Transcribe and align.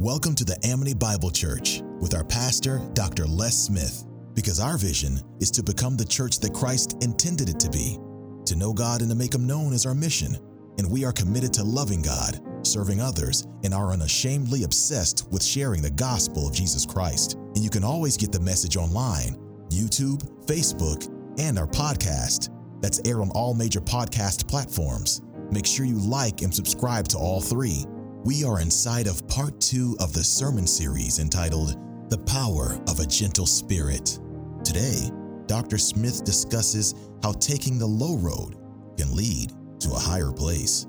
Welcome 0.00 0.34
to 0.36 0.46
the 0.46 0.58
Amity 0.64 0.94
Bible 0.94 1.30
Church 1.30 1.82
with 2.00 2.14
our 2.14 2.24
pastor, 2.24 2.80
Dr. 2.94 3.26
Les 3.26 3.54
Smith, 3.54 4.06
because 4.32 4.58
our 4.58 4.78
vision 4.78 5.20
is 5.40 5.50
to 5.50 5.62
become 5.62 5.98
the 5.98 6.06
church 6.06 6.38
that 6.38 6.54
Christ 6.54 6.96
intended 7.02 7.50
it 7.50 7.60
to 7.60 7.68
be. 7.68 7.98
To 8.46 8.56
know 8.56 8.72
God 8.72 9.02
and 9.02 9.10
to 9.10 9.14
make 9.14 9.34
Him 9.34 9.46
known 9.46 9.74
is 9.74 9.84
our 9.84 9.94
mission, 9.94 10.38
and 10.78 10.90
we 10.90 11.04
are 11.04 11.12
committed 11.12 11.52
to 11.52 11.64
loving 11.64 12.00
God, 12.00 12.40
serving 12.66 12.98
others, 12.98 13.46
and 13.62 13.74
are 13.74 13.92
unashamedly 13.92 14.62
obsessed 14.62 15.28
with 15.30 15.44
sharing 15.44 15.82
the 15.82 15.90
gospel 15.90 16.48
of 16.48 16.54
Jesus 16.54 16.86
Christ. 16.86 17.34
And 17.34 17.58
you 17.58 17.68
can 17.68 17.84
always 17.84 18.16
get 18.16 18.32
the 18.32 18.40
message 18.40 18.78
online 18.78 19.36
YouTube, 19.68 20.26
Facebook, 20.46 21.12
and 21.38 21.58
our 21.58 21.66
podcast. 21.66 22.48
That's 22.80 23.02
aired 23.04 23.20
on 23.20 23.30
all 23.32 23.52
major 23.52 23.82
podcast 23.82 24.48
platforms. 24.48 25.20
Make 25.50 25.66
sure 25.66 25.84
you 25.84 25.98
like 25.98 26.40
and 26.40 26.54
subscribe 26.54 27.06
to 27.08 27.18
all 27.18 27.42
three. 27.42 27.84
We 28.22 28.44
are 28.44 28.60
inside 28.60 29.06
of 29.06 29.26
part 29.28 29.58
two 29.62 29.96
of 29.98 30.12
the 30.12 30.22
sermon 30.22 30.66
series 30.66 31.20
entitled 31.20 31.78
The 32.10 32.18
Power 32.18 32.78
of 32.86 33.00
a 33.00 33.06
Gentle 33.06 33.46
Spirit. 33.46 34.18
Today, 34.62 35.10
Dr. 35.46 35.78
Smith 35.78 36.22
discusses 36.22 36.94
how 37.22 37.32
taking 37.32 37.78
the 37.78 37.86
low 37.86 38.18
road 38.18 38.56
can 38.98 39.16
lead 39.16 39.54
to 39.80 39.92
a 39.92 39.98
higher 39.98 40.32
place. 40.32 40.86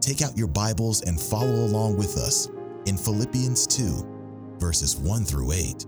Take 0.00 0.22
out 0.22 0.36
your 0.36 0.48
Bibles 0.48 1.02
and 1.02 1.20
follow 1.20 1.66
along 1.66 1.98
with 1.98 2.16
us 2.16 2.48
in 2.86 2.96
Philippians 2.96 3.68
2, 3.68 4.56
verses 4.58 4.96
1 4.96 5.24
through 5.24 5.52
8, 5.52 5.86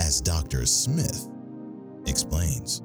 as 0.00 0.20
Dr. 0.20 0.66
Smith 0.66 1.30
explains. 2.06 2.82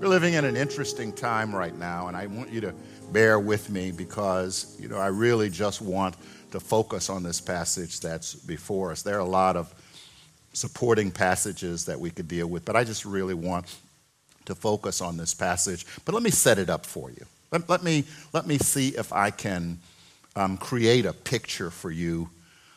We're 0.00 0.08
living 0.08 0.34
in 0.34 0.44
an 0.44 0.56
interesting 0.56 1.12
time 1.12 1.54
right 1.54 1.78
now, 1.78 2.08
and 2.08 2.16
I 2.16 2.26
want 2.26 2.50
you 2.50 2.60
to 2.62 2.74
bear 3.12 3.38
with 3.38 3.70
me 3.70 3.90
because, 3.90 4.76
you 4.80 4.88
know, 4.88 4.98
I 4.98 5.08
really 5.08 5.50
just 5.50 5.80
want 5.80 6.16
to 6.52 6.60
focus 6.60 7.10
on 7.10 7.22
this 7.22 7.40
passage 7.40 8.00
that's 8.00 8.34
before 8.34 8.92
us. 8.92 9.02
There 9.02 9.16
are 9.16 9.20
a 9.20 9.24
lot 9.24 9.56
of 9.56 9.72
supporting 10.52 11.10
passages 11.10 11.86
that 11.86 11.98
we 11.98 12.10
could 12.10 12.28
deal 12.28 12.46
with, 12.46 12.64
but 12.64 12.76
I 12.76 12.84
just 12.84 13.04
really 13.04 13.34
want 13.34 13.74
to 14.44 14.54
focus 14.54 15.00
on 15.00 15.16
this 15.16 15.34
passage. 15.34 15.86
But 16.04 16.14
let 16.14 16.22
me 16.22 16.30
set 16.30 16.58
it 16.58 16.68
up 16.68 16.84
for 16.84 17.10
you. 17.10 17.24
Let, 17.50 17.68
let 17.68 17.82
me, 17.82 18.04
let 18.32 18.46
me 18.46 18.58
see 18.58 18.88
if 18.88 19.12
I 19.12 19.30
can 19.30 19.78
um, 20.36 20.56
create 20.56 21.06
a 21.06 21.12
picture 21.12 21.70
for 21.70 21.90
you 21.90 22.30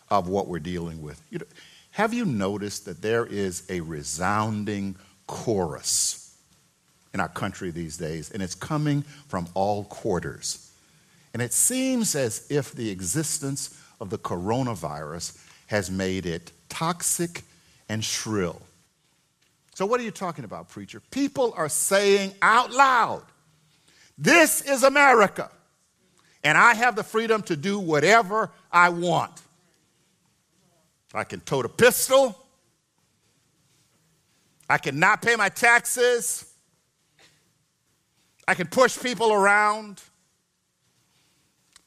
of 0.09 0.27
what 0.27 0.47
we're 0.47 0.59
dealing 0.59 1.01
with. 1.01 1.21
You 1.29 1.39
know, 1.39 1.45
have 1.91 2.13
you 2.13 2.25
noticed 2.25 2.85
that 2.85 3.01
there 3.01 3.25
is 3.25 3.63
a 3.69 3.79
resounding 3.81 4.95
chorus? 5.27 6.24
In 7.15 7.21
our 7.21 7.29
country 7.29 7.71
these 7.71 7.95
days, 7.95 8.29
and 8.29 8.43
it's 8.43 8.53
coming 8.53 9.01
from 9.29 9.47
all 9.53 9.85
quarters. 9.85 10.69
And 11.33 11.41
it 11.41 11.53
seems 11.53 12.13
as 12.13 12.45
if 12.51 12.73
the 12.73 12.89
existence 12.89 13.81
of 14.01 14.09
the 14.09 14.17
coronavirus 14.17 15.41
has 15.67 15.89
made 15.89 16.25
it 16.25 16.51
toxic 16.67 17.43
and 17.87 18.03
shrill. 18.03 18.61
So, 19.75 19.85
what 19.85 20.01
are 20.01 20.03
you 20.03 20.11
talking 20.11 20.43
about, 20.43 20.67
preacher? 20.67 21.01
People 21.09 21.53
are 21.55 21.69
saying 21.69 22.33
out 22.41 22.71
loud, 22.71 23.23
This 24.17 24.61
is 24.61 24.83
America, 24.83 25.49
and 26.43 26.57
I 26.57 26.73
have 26.73 26.97
the 26.97 27.03
freedom 27.03 27.43
to 27.43 27.55
do 27.55 27.79
whatever 27.79 28.51
I 28.73 28.89
want. 28.89 29.41
I 31.13 31.23
can 31.23 31.39
tote 31.39 31.63
a 31.63 31.69
pistol, 31.69 32.37
I 34.69 34.79
can 34.79 34.99
not 34.99 35.21
pay 35.21 35.37
my 35.37 35.47
taxes. 35.47 36.51
I 38.47 38.53
can 38.53 38.67
push 38.67 38.99
people 39.01 39.33
around. 39.33 40.01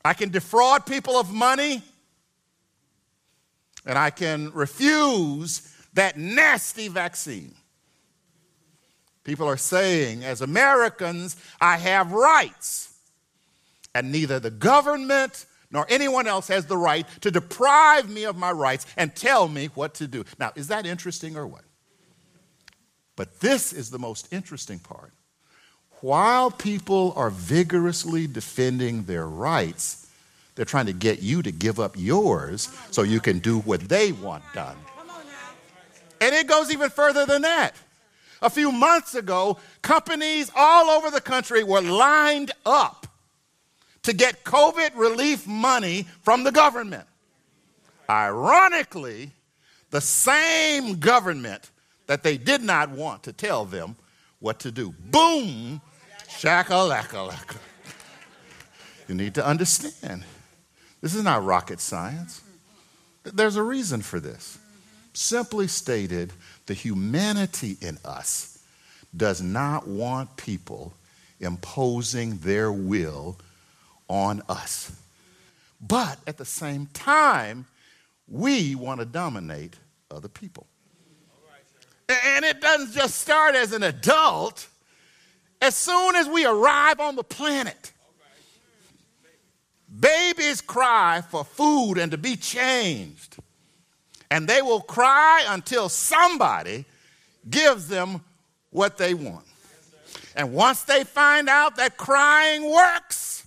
I 0.04 0.14
can 0.14 0.30
defraud 0.30 0.86
people 0.86 1.16
of 1.16 1.32
money. 1.32 1.82
And 3.86 3.96
I 3.96 4.10
can 4.10 4.52
refuse 4.52 5.74
that 5.94 6.18
nasty 6.18 6.88
vaccine. 6.88 7.54
People 9.24 9.46
are 9.46 9.56
saying, 9.56 10.24
as 10.24 10.40
Americans, 10.40 11.36
I 11.60 11.76
have 11.76 12.12
rights. 12.12 12.94
And 13.94 14.10
neither 14.10 14.40
the 14.40 14.50
government 14.50 15.46
nor 15.70 15.86
anyone 15.88 16.26
else 16.26 16.48
has 16.48 16.66
the 16.66 16.76
right 16.76 17.06
to 17.20 17.30
deprive 17.30 18.08
me 18.08 18.24
of 18.24 18.36
my 18.36 18.50
rights 18.50 18.86
and 18.96 19.14
tell 19.14 19.48
me 19.48 19.66
what 19.74 19.94
to 19.96 20.06
do. 20.06 20.24
Now, 20.38 20.52
is 20.54 20.68
that 20.68 20.86
interesting 20.86 21.36
or 21.36 21.46
what? 21.46 21.62
But 23.16 23.40
this 23.40 23.72
is 23.72 23.90
the 23.90 23.98
most 23.98 24.32
interesting 24.32 24.78
part 24.78 25.12
while 26.00 26.50
people 26.50 27.12
are 27.16 27.30
vigorously 27.30 28.26
defending 28.26 29.04
their 29.04 29.26
rights, 29.26 30.06
they're 30.54 30.64
trying 30.64 30.86
to 30.86 30.92
get 30.92 31.22
you 31.22 31.42
to 31.42 31.52
give 31.52 31.78
up 31.78 31.94
yours 31.96 32.68
so 32.90 33.02
you 33.02 33.20
can 33.20 33.38
do 33.38 33.60
what 33.60 33.80
they 33.82 34.12
want 34.12 34.42
done. 34.54 34.76
And 36.20 36.34
it 36.34 36.48
goes 36.48 36.70
even 36.72 36.90
further 36.90 37.26
than 37.26 37.42
that. 37.42 37.74
A 38.42 38.50
few 38.50 38.70
months 38.70 39.14
ago, 39.14 39.58
companies 39.82 40.50
all 40.54 40.90
over 40.90 41.10
the 41.10 41.20
country 41.20 41.64
were 41.64 41.80
lined 41.80 42.52
up 42.66 43.06
to 44.02 44.12
get 44.12 44.44
COVID 44.44 44.90
relief 44.96 45.46
money 45.46 46.06
from 46.22 46.44
the 46.44 46.52
government. 46.52 47.06
Ironically, 48.08 49.32
the 49.90 50.00
same 50.00 50.98
government 50.98 51.70
that 52.06 52.22
they 52.22 52.36
did 52.36 52.62
not 52.62 52.90
want 52.90 53.24
to 53.24 53.32
tell 53.32 53.64
them 53.64 53.96
what 54.40 54.60
to 54.60 54.70
do. 54.70 54.94
Boom, 54.98 55.80
Shakalaka. 56.38 57.56
You 59.08 59.14
need 59.14 59.34
to 59.34 59.44
understand. 59.44 60.24
This 61.00 61.14
is 61.14 61.24
not 61.24 61.44
rocket 61.44 61.80
science. 61.80 62.42
There's 63.24 63.56
a 63.56 63.62
reason 63.62 64.02
for 64.02 64.20
this. 64.20 64.58
Simply 65.14 65.66
stated, 65.66 66.32
the 66.66 66.74
humanity 66.74 67.76
in 67.80 67.98
us 68.04 68.62
does 69.16 69.42
not 69.42 69.88
want 69.88 70.36
people 70.36 70.92
imposing 71.40 72.38
their 72.38 72.70
will 72.70 73.36
on 74.08 74.42
us. 74.48 74.92
But 75.80 76.18
at 76.26 76.36
the 76.36 76.44
same 76.44 76.86
time, 76.92 77.66
we 78.28 78.76
want 78.76 79.00
to 79.00 79.06
dominate 79.06 79.74
other 80.10 80.28
people. 80.28 80.66
And 82.08 82.44
it 82.44 82.60
doesn't 82.60 82.92
just 82.92 83.16
start 83.16 83.56
as 83.56 83.72
an 83.72 83.82
adult 83.82 84.68
as 85.60 85.74
soon 85.74 86.14
as 86.16 86.28
we 86.28 86.46
arrive 86.46 87.00
on 87.00 87.16
the 87.16 87.24
planet, 87.24 87.92
babies 90.00 90.60
cry 90.60 91.22
for 91.30 91.44
food 91.44 91.94
and 91.98 92.12
to 92.12 92.18
be 92.18 92.36
changed. 92.36 93.36
And 94.30 94.46
they 94.46 94.62
will 94.62 94.80
cry 94.80 95.44
until 95.48 95.88
somebody 95.88 96.84
gives 97.48 97.88
them 97.88 98.20
what 98.70 98.98
they 98.98 99.14
want. 99.14 99.46
And 100.36 100.52
once 100.52 100.82
they 100.82 101.02
find 101.04 101.48
out 101.48 101.76
that 101.76 101.96
crying 101.96 102.70
works, 102.70 103.46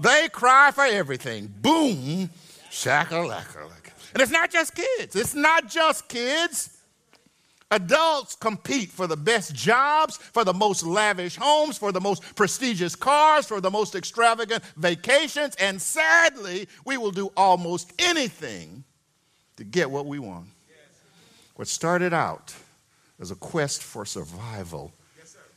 they 0.00 0.28
cry 0.28 0.70
for 0.70 0.84
everything. 0.84 1.52
Boom, 1.60 2.30
shakalaka. 2.70 3.68
And 4.14 4.22
it's 4.22 4.30
not 4.32 4.50
just 4.50 4.74
kids. 4.74 5.16
It's 5.16 5.34
not 5.34 5.68
just 5.68 6.08
kids. 6.08 6.71
Adults 7.72 8.36
compete 8.36 8.90
for 8.90 9.06
the 9.06 9.16
best 9.16 9.54
jobs, 9.54 10.18
for 10.18 10.44
the 10.44 10.52
most 10.52 10.84
lavish 10.84 11.36
homes, 11.36 11.78
for 11.78 11.90
the 11.90 12.00
most 12.02 12.22
prestigious 12.36 12.94
cars, 12.94 13.46
for 13.46 13.62
the 13.62 13.70
most 13.70 13.94
extravagant 13.94 14.62
vacations, 14.76 15.54
and 15.54 15.80
sadly, 15.80 16.68
we 16.84 16.98
will 16.98 17.10
do 17.10 17.32
almost 17.34 17.90
anything 17.98 18.84
to 19.56 19.64
get 19.64 19.90
what 19.90 20.04
we 20.04 20.18
want. 20.18 20.48
What 21.56 21.66
started 21.66 22.12
out 22.12 22.54
as 23.18 23.30
a 23.30 23.36
quest 23.36 23.82
for 23.82 24.04
survival 24.04 24.92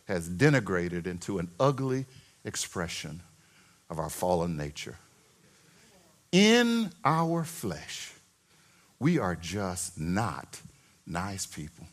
has 0.06 0.30
denigrated 0.30 1.08
into 1.08 1.38
an 1.40 1.50
ugly 1.60 2.06
expression 2.46 3.22
of 3.90 4.00
our 4.00 4.10
fallen 4.10 4.56
nature. 4.56 4.98
In 6.32 6.92
our 7.04 7.44
flesh, 7.44 8.14
we 9.00 9.20
are 9.20 9.36
just 9.36 10.00
not 10.00 10.62
nice 11.06 11.46
people. 11.46 11.88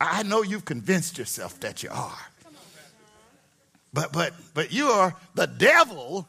I 0.00 0.22
know 0.22 0.42
you've 0.42 0.64
convinced 0.64 1.18
yourself 1.18 1.60
that 1.60 1.82
you 1.82 1.90
are. 1.92 2.18
But, 3.92 4.12
but, 4.12 4.32
but 4.54 4.72
you 4.72 4.88
are 4.88 5.14
the 5.34 5.46
devil 5.46 6.28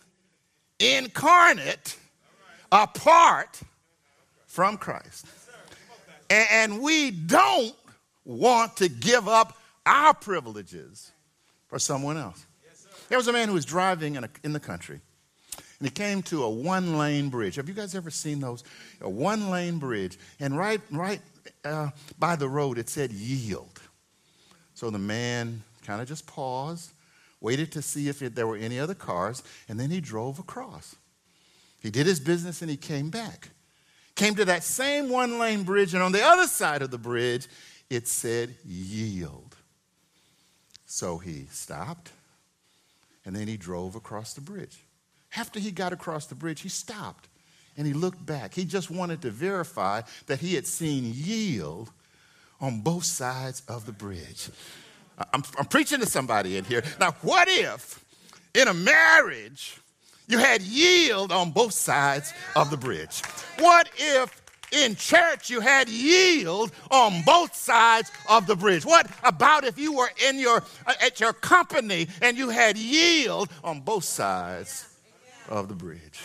incarnate 0.80 1.98
apart 2.72 3.60
from 4.46 4.78
Christ. 4.78 5.26
And, 6.30 6.82
we 6.82 7.12
don't 7.12 7.76
want 8.24 8.78
to 8.78 8.90
give 8.90 9.28
up 9.28 9.58
our 9.86 10.14
privileges 10.14 11.12
for 11.68 11.78
someone 11.78 12.18
else. 12.18 12.46
There 13.10 13.18
was 13.18 13.28
a 13.28 13.34
man 13.34 13.48
who 13.48 13.54
was 13.54 13.66
driving 13.66 14.16
in, 14.16 14.24
a, 14.24 14.30
in 14.44 14.52
the 14.52 14.60
country, 14.60 15.00
and 15.80 15.88
he 15.88 15.92
came 15.92 16.24
to 16.24 16.44
a 16.44 16.50
one 16.50 16.98
lane 16.98 17.30
bridge. 17.30 17.56
Have 17.56 17.68
you 17.68 17.76
guys 17.76 17.94
ever 17.94 18.10
seen 18.10 18.40
those? 18.40 18.64
A 19.02 19.10
one 19.10 19.52
lane 19.52 19.78
bridge. 19.78 20.18
And 20.40 20.58
right, 20.58 20.82
right 20.90 21.22
uh, 21.66 21.90
by 22.18 22.36
the 22.36 22.48
road, 22.48 22.78
it 22.78 22.90
said 22.90 23.12
yield. 23.12 23.82
So 24.74 24.90
the 24.90 25.00
man 25.00 25.64
kind 25.86 26.02
of 26.02 26.08
just 26.08 26.28
paused, 26.28 26.92
waited 27.42 27.72
to 27.74 27.82
see 27.82 28.10
if 28.10 28.22
it, 28.22 28.36
there 28.36 28.48
were 28.48 28.58
any 28.58 28.80
other 28.80 28.96
cars, 28.96 29.44
and 29.68 29.80
then 29.80 29.90
he 29.90 30.02
drove 30.02 30.40
across. 30.40 30.96
He 31.82 31.90
did 31.92 32.06
his 32.06 32.20
business 32.20 32.62
and 32.62 32.72
he 32.72 32.78
came 32.78 33.10
back. 33.10 33.50
came 34.16 34.36
to 34.36 34.46
that 34.46 34.64
same 34.64 35.10
one 35.10 35.40
lane 35.40 35.64
bridge, 35.64 35.94
and 35.94 36.02
on 36.02 36.12
the 36.12 36.24
other 36.24 36.48
side 36.48 36.82
of 36.82 36.90
the 36.90 36.98
bridge, 36.98 37.48
it 37.90 38.08
said 38.08 38.56
yield. 38.66 39.56
So 40.86 41.18
he 41.18 41.48
stopped 41.52 42.12
and 43.26 43.36
then 43.36 43.48
he 43.48 43.58
drove 43.58 43.96
across 43.96 44.34
the 44.34 44.42
bridge. 44.42 44.84
After 45.36 45.60
he 45.60 45.72
got 45.72 45.92
across 45.92 46.28
the 46.28 46.36
bridge, 46.36 46.62
he 46.62 46.70
stopped 46.70 47.28
and 47.78 47.86
he 47.86 47.94
looked 47.94 48.26
back. 48.26 48.54
He 48.54 48.66
just 48.66 48.90
wanted 48.90 49.22
to 49.24 49.32
verify 49.32 50.02
that 50.28 50.40
he 50.40 50.56
had 50.56 50.66
seen 50.66 51.12
yield 51.14 51.92
on 52.62 52.82
both 52.82 53.04
sides 53.04 53.62
of 53.68 53.86
the 53.86 53.92
bridge. 53.92 54.50
I'm, 55.34 55.44
I'm 55.58 55.66
preaching 55.66 56.00
to 56.00 56.06
somebody 56.06 56.58
in 56.58 56.66
here. 56.66 56.84
Now, 57.00 57.12
what 57.22 57.48
if 57.50 58.04
in 58.54 58.68
a 58.68 58.74
marriage 58.74 59.78
you 60.28 60.38
had 60.40 60.62
yield 60.62 61.32
on 61.32 61.52
both 61.52 61.74
sides 61.74 62.34
of 62.56 62.70
the 62.70 62.78
bridge? 62.78 63.22
What 63.60 63.90
if 63.98 64.42
in 64.72 64.96
church 64.96 65.50
you 65.50 65.60
had 65.60 65.88
yield 65.88 66.72
on 66.92 67.22
both 67.26 67.56
sides 67.56 68.12
of 68.28 68.48
the 68.48 68.56
bridge 68.56 68.84
what 68.84 69.08
about 69.24 69.64
if 69.64 69.78
you 69.78 69.94
were 69.94 70.10
in 70.28 70.40
your 70.40 70.64
uh, 70.88 70.94
at 71.02 71.20
your 71.20 71.34
company 71.34 72.08
and 72.22 72.36
you 72.36 72.50
had 72.50 72.76
yield 72.76 73.48
on 73.64 73.80
both 73.80 74.04
sides 74.04 74.88
of 75.50 75.68
the 75.68 75.76
bridge 75.76 76.20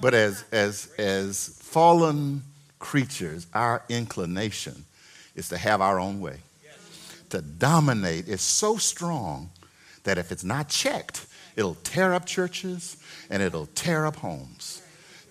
but 0.00 0.14
as 0.14 0.44
as 0.52 0.90
as 0.98 1.48
fallen 1.62 2.42
creatures 2.78 3.46
our 3.54 3.82
inclination 3.88 4.84
is 5.34 5.48
to 5.48 5.58
have 5.58 5.80
our 5.80 5.98
own 5.98 6.20
way 6.20 6.38
to 7.30 7.40
dominate 7.40 8.28
is 8.28 8.40
so 8.40 8.76
strong 8.76 9.50
that 10.04 10.18
if 10.18 10.30
it's 10.30 10.44
not 10.44 10.68
checked 10.68 11.26
it'll 11.56 11.76
tear 11.76 12.14
up 12.14 12.26
churches 12.26 12.96
and 13.30 13.42
it'll 13.42 13.66
tear 13.74 14.06
up 14.06 14.16
homes 14.16 14.82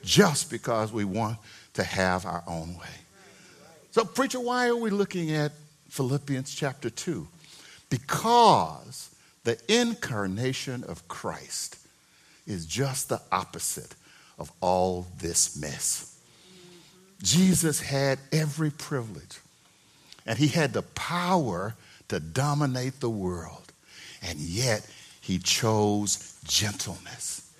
just 0.04 0.50
because 0.50 0.92
we 0.92 1.06
want 1.06 1.38
to 1.74 1.84
have 1.84 2.26
our 2.26 2.44
own 2.48 2.76
way. 2.76 2.96
So, 3.92 4.04
preacher, 4.04 4.40
why 4.40 4.68
are 4.68 4.76
we 4.76 4.90
looking 4.90 5.32
at 5.32 5.52
Philippians 5.90 6.54
chapter 6.54 6.90
2? 6.90 7.28
Because 7.90 9.10
the 9.44 9.58
incarnation 9.68 10.84
of 10.84 11.08
Christ 11.08 11.78
is 12.46 12.66
just 12.66 13.10
the 13.10 13.22
opposite 13.32 13.96
of 14.38 14.52
all 14.62 15.08
this 15.20 15.60
mess. 15.60 16.20
Jesus 17.22 17.80
had 17.80 18.20
every 18.32 18.72
privilege, 18.72 19.40
and 20.26 20.38
he 20.38 20.48
had 20.48 20.74
the 20.74 20.82
power 20.82 21.76
to 22.10 22.20
dominate 22.20 23.00
the 23.00 23.10
world, 23.10 23.72
and 24.22 24.38
yet 24.38 24.88
he 25.22 25.40
chose 25.40 26.38
gentleness. 26.46 27.54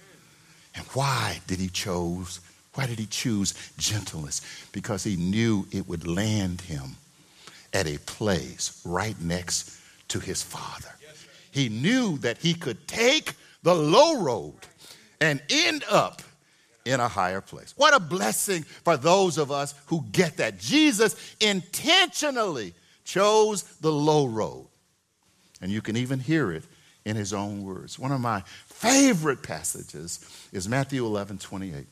And 0.76 0.86
why 0.88 1.40
did 1.48 1.60
he 1.60 1.70
chose 1.70 2.42
why 2.76 2.88
did 2.88 3.00
he 3.00 3.06
choose 3.06 3.54
gentleness? 3.78 4.42
Because 4.72 5.04
he 5.04 5.16
knew 5.16 5.66
it 5.72 5.88
would 5.88 6.06
land 6.06 6.62
him 6.62 6.98
at 7.74 7.88
a 7.88 7.98
place 8.00 8.82
right 8.86 9.20
next 9.22 9.80
to 10.10 10.20
his 10.20 10.44
father. 10.44 10.94
He 11.52 11.70
knew 11.70 12.18
that 12.20 12.38
he 12.38 12.54
could 12.54 12.88
take 12.88 13.34
the 13.64 13.74
low 13.74 14.22
road 14.22 14.60
and 15.22 15.42
end 15.50 15.84
up 15.90 16.22
in 16.86 17.00
a 17.00 17.08
higher 17.08 17.42
place. 17.42 17.74
What 17.76 17.94
a 17.94 18.00
blessing 18.00 18.64
for 18.64 18.96
those 18.96 19.38
of 19.38 19.52
us 19.52 19.74
who 19.88 20.06
get 20.12 20.38
that. 20.38 20.60
Jesus 20.60 21.36
intentionally 21.40 22.74
chose 23.04 23.64
the 23.82 23.92
low 23.92 24.28
road. 24.28 24.68
And 25.62 25.72
you 25.72 25.82
can 25.82 25.98
even 25.98 26.20
hear 26.20 26.52
it 26.52 26.64
in 27.06 27.16
his 27.16 27.34
own 27.34 27.64
words. 27.64 27.98
One 27.98 28.12
of 28.12 28.22
my 28.22 28.42
favorite 28.68 29.42
passages 29.44 30.20
is 30.52 30.70
Matthew 30.70 31.06
11 31.06 31.40
28. 31.40 31.88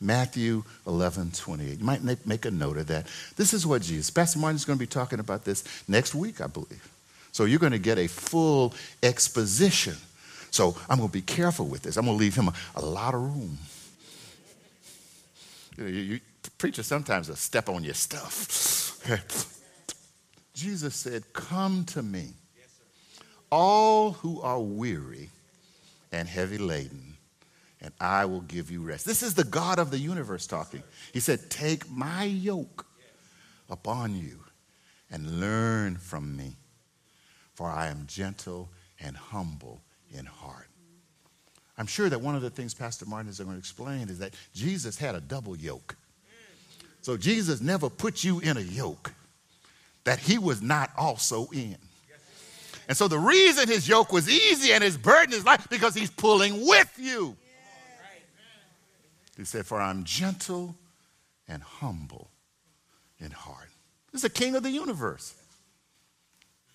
Matthew 0.00 0.64
11, 0.86 1.32
28. 1.32 1.78
You 1.78 1.84
might 1.84 2.02
make 2.26 2.46
a 2.46 2.50
note 2.50 2.78
of 2.78 2.86
that. 2.86 3.06
This 3.36 3.52
is 3.52 3.66
what 3.66 3.82
Jesus, 3.82 4.08
Pastor 4.08 4.38
Martin 4.38 4.56
is 4.56 4.64
going 4.64 4.78
to 4.78 4.82
be 4.82 4.86
talking 4.86 5.20
about 5.20 5.44
this 5.44 5.62
next 5.86 6.14
week, 6.14 6.40
I 6.40 6.46
believe. 6.46 6.90
So 7.32 7.44
you're 7.44 7.58
going 7.58 7.72
to 7.72 7.78
get 7.78 7.98
a 7.98 8.06
full 8.06 8.74
exposition. 9.02 9.96
So 10.50 10.74
I'm 10.88 10.96
going 10.98 11.10
to 11.10 11.12
be 11.12 11.20
careful 11.20 11.66
with 11.66 11.82
this. 11.82 11.96
I'm 11.96 12.06
going 12.06 12.16
to 12.16 12.20
leave 12.20 12.34
him 12.34 12.48
a, 12.48 12.54
a 12.76 12.84
lot 12.84 13.14
of 13.14 13.20
room. 13.20 13.58
You, 15.76 15.84
know, 15.84 15.90
you, 15.90 16.00
you 16.00 16.20
preachers 16.58 16.86
sometimes 16.86 17.28
will 17.28 17.36
step 17.36 17.68
on 17.68 17.84
your 17.84 17.94
stuff. 17.94 19.02
Jesus 20.54 20.94
said, 20.94 21.32
Come 21.32 21.84
to 21.86 22.02
me, 22.02 22.34
all 23.50 24.12
who 24.12 24.40
are 24.40 24.60
weary 24.60 25.30
and 26.12 26.28
heavy 26.28 26.58
laden 26.58 27.10
and 27.82 27.92
I 28.00 28.26
will 28.26 28.42
give 28.42 28.70
you 28.70 28.82
rest. 28.82 29.06
This 29.06 29.22
is 29.22 29.34
the 29.34 29.44
God 29.44 29.78
of 29.78 29.90
the 29.90 29.98
universe 29.98 30.46
talking. 30.46 30.82
He 31.12 31.20
said, 31.20 31.50
Take 31.50 31.90
my 31.90 32.24
yoke 32.24 32.86
upon 33.68 34.14
you 34.14 34.40
and 35.10 35.40
learn 35.40 35.96
from 35.96 36.36
me, 36.36 36.56
for 37.54 37.68
I 37.68 37.88
am 37.88 38.04
gentle 38.06 38.68
and 39.00 39.16
humble 39.16 39.80
in 40.12 40.26
heart. 40.26 40.69
I'm 41.80 41.86
sure 41.86 42.10
that 42.10 42.20
one 42.20 42.34
of 42.34 42.42
the 42.42 42.50
things 42.50 42.74
Pastor 42.74 43.06
Martin 43.06 43.30
is 43.30 43.38
going 43.38 43.52
to 43.52 43.58
explain 43.58 44.10
is 44.10 44.18
that 44.18 44.34
Jesus 44.54 44.98
had 44.98 45.14
a 45.14 45.20
double 45.20 45.56
yoke. 45.56 45.96
So 47.00 47.16
Jesus 47.16 47.62
never 47.62 47.88
put 47.88 48.22
you 48.22 48.38
in 48.40 48.58
a 48.58 48.60
yoke 48.60 49.14
that 50.04 50.18
he 50.18 50.36
was 50.36 50.60
not 50.60 50.90
also 50.94 51.46
in. 51.54 51.78
And 52.86 52.94
so 52.98 53.08
the 53.08 53.18
reason 53.18 53.66
his 53.66 53.88
yoke 53.88 54.12
was 54.12 54.28
easy 54.28 54.74
and 54.74 54.84
his 54.84 54.98
burden 54.98 55.32
is 55.32 55.46
light 55.46 55.70
because 55.70 55.94
he's 55.94 56.10
pulling 56.10 56.66
with 56.66 56.92
you. 56.98 57.34
He 59.38 59.46
said, 59.46 59.64
For 59.64 59.80
I'm 59.80 60.04
gentle 60.04 60.74
and 61.48 61.62
humble 61.62 62.28
in 63.18 63.30
heart. 63.30 63.70
This 64.12 64.18
is 64.18 64.22
the 64.24 64.28
king 64.28 64.54
of 64.54 64.62
the 64.62 64.70
universe. 64.70 65.34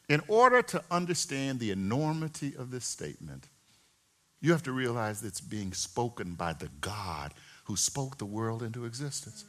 In 0.09 0.23
order 0.27 0.63
to 0.63 0.83
understand 0.89 1.59
the 1.59 1.69
enormity 1.69 2.55
of 2.57 2.71
this 2.71 2.85
statement, 2.85 3.49
you 4.45 4.51
have 4.51 4.63
to 4.63 4.71
realize 4.71 5.23
it's 5.23 5.41
being 5.41 5.73
spoken 5.73 6.35
by 6.35 6.53
the 6.53 6.69
God 6.79 7.33
who 7.63 7.75
spoke 7.75 8.19
the 8.19 8.25
world 8.25 8.61
into 8.61 8.85
existence. 8.85 9.43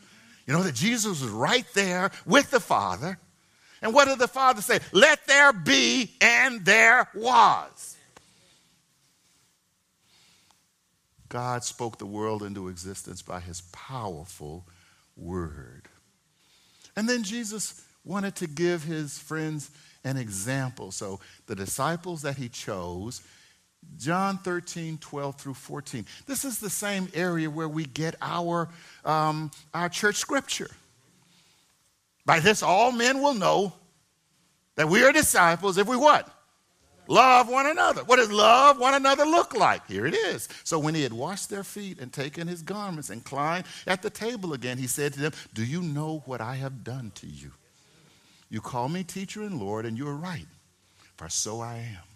You 0.46 0.54
know 0.54 0.62
that 0.62 0.74
Jesus 0.74 1.20
was 1.20 1.30
right 1.30 1.66
there 1.74 2.10
with 2.24 2.50
the 2.50 2.60
Father. 2.60 3.18
And 3.82 3.92
what 3.92 4.08
did 4.08 4.18
the 4.18 4.26
Father 4.26 4.62
say? 4.62 4.78
Let 4.92 5.26
there 5.26 5.52
be, 5.52 6.14
and 6.22 6.64
there 6.64 7.08
was. 7.14 7.96
God 11.28 11.62
spoke 11.62 11.98
the 11.98 12.06
world 12.06 12.42
into 12.42 12.68
existence 12.68 13.20
by 13.20 13.40
his 13.40 13.60
powerful 13.72 14.64
word. 15.14 15.88
And 16.96 17.06
then 17.06 17.22
Jesus 17.22 17.84
wanted 18.02 18.34
to 18.36 18.46
give 18.46 18.84
his 18.84 19.18
friends 19.18 19.70
an 20.04 20.16
example. 20.16 20.90
So 20.90 21.20
the 21.46 21.54
disciples 21.54 22.22
that 22.22 22.36
he 22.36 22.48
chose, 22.48 23.20
John 23.98 24.38
13, 24.38 24.98
12 24.98 25.40
through 25.40 25.54
14. 25.54 26.04
This 26.26 26.44
is 26.44 26.58
the 26.58 26.70
same 26.70 27.08
area 27.14 27.48
where 27.48 27.68
we 27.68 27.84
get 27.84 28.14
our, 28.20 28.68
um, 29.04 29.50
our 29.72 29.88
church 29.88 30.16
scripture. 30.16 30.70
By 32.24 32.40
this, 32.40 32.62
all 32.62 32.92
men 32.92 33.22
will 33.22 33.34
know 33.34 33.72
that 34.74 34.88
we 34.88 35.02
are 35.04 35.12
disciples 35.12 35.78
if 35.78 35.86
we 35.86 35.96
what? 35.96 36.28
Love 37.08 37.48
one 37.48 37.66
another. 37.66 38.02
What 38.04 38.16
does 38.16 38.32
love 38.32 38.80
one 38.80 38.94
another 38.94 39.24
look 39.24 39.54
like? 39.54 39.86
Here 39.86 40.06
it 40.06 40.14
is. 40.14 40.48
So 40.64 40.78
when 40.78 40.94
he 40.94 41.02
had 41.02 41.12
washed 41.12 41.48
their 41.48 41.62
feet 41.62 42.00
and 42.00 42.12
taken 42.12 42.48
his 42.48 42.62
garments 42.62 43.10
and 43.10 43.24
climbed 43.24 43.66
at 43.86 44.02
the 44.02 44.10
table 44.10 44.52
again, 44.52 44.76
he 44.76 44.88
said 44.88 45.12
to 45.14 45.20
them, 45.20 45.32
Do 45.54 45.64
you 45.64 45.82
know 45.82 46.22
what 46.26 46.40
I 46.40 46.56
have 46.56 46.82
done 46.82 47.12
to 47.16 47.26
you? 47.26 47.52
You 48.50 48.60
call 48.60 48.88
me 48.88 49.04
teacher 49.04 49.42
and 49.42 49.60
Lord, 49.60 49.86
and 49.86 49.96
you 49.96 50.08
are 50.08 50.16
right, 50.16 50.46
for 51.16 51.28
so 51.28 51.60
I 51.60 51.76
am. 51.76 52.15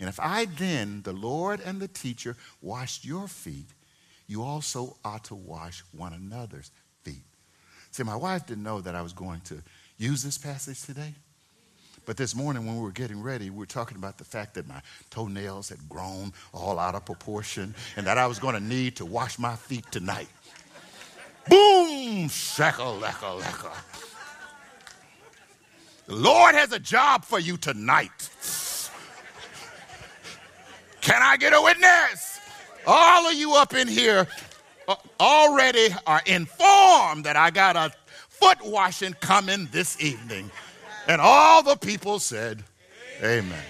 And 0.00 0.08
if 0.08 0.20
I 0.20 0.44
then, 0.44 1.02
the 1.02 1.12
Lord 1.12 1.60
and 1.60 1.80
the 1.80 1.88
teacher, 1.88 2.36
washed 2.62 3.04
your 3.04 3.26
feet, 3.26 3.66
you 4.26 4.42
also 4.42 4.96
ought 5.04 5.24
to 5.24 5.34
wash 5.34 5.82
one 5.92 6.12
another's 6.12 6.70
feet. 7.02 7.24
See, 7.90 8.02
my 8.02 8.16
wife 8.16 8.46
didn't 8.46 8.62
know 8.62 8.80
that 8.80 8.94
I 8.94 9.02
was 9.02 9.12
going 9.12 9.40
to 9.42 9.62
use 9.96 10.22
this 10.22 10.38
passage 10.38 10.82
today. 10.82 11.14
But 12.06 12.16
this 12.16 12.34
morning, 12.34 12.64
when 12.64 12.76
we 12.76 12.82
were 12.82 12.92
getting 12.92 13.20
ready, 13.22 13.50
we 13.50 13.58
were 13.58 13.66
talking 13.66 13.96
about 13.98 14.16
the 14.16 14.24
fact 14.24 14.54
that 14.54 14.66
my 14.66 14.80
toenails 15.10 15.68
had 15.68 15.88
grown 15.88 16.32
all 16.54 16.78
out 16.78 16.94
of 16.94 17.04
proportion 17.04 17.74
and 17.96 18.06
that 18.06 18.16
I 18.16 18.26
was 18.26 18.38
going 18.38 18.54
to 18.54 18.62
need 18.62 18.96
to 18.96 19.04
wash 19.04 19.38
my 19.38 19.56
feet 19.56 19.84
tonight. 19.90 20.28
Boom! 21.50 22.28
Shaka, 22.28 22.84
leka, 22.84 23.34
leka. 23.34 23.72
The 26.06 26.14
Lord 26.14 26.54
has 26.54 26.72
a 26.72 26.78
job 26.78 27.24
for 27.24 27.38
you 27.38 27.58
tonight. 27.58 28.30
Can 31.08 31.22
I 31.22 31.38
get 31.38 31.54
a 31.54 31.62
witness? 31.62 32.38
All 32.86 33.26
of 33.26 33.32
you 33.32 33.54
up 33.54 33.72
in 33.72 33.88
here 33.88 34.26
uh, 34.86 34.94
already 35.18 35.88
are 36.06 36.20
informed 36.26 37.24
that 37.24 37.34
I 37.34 37.48
got 37.48 37.76
a 37.76 37.90
foot 38.28 38.58
washing 38.62 39.14
coming 39.14 39.70
this 39.72 39.98
evening. 40.02 40.50
And 41.06 41.18
all 41.18 41.62
the 41.62 41.76
people 41.76 42.18
said, 42.18 42.62
Amen. 43.24 43.64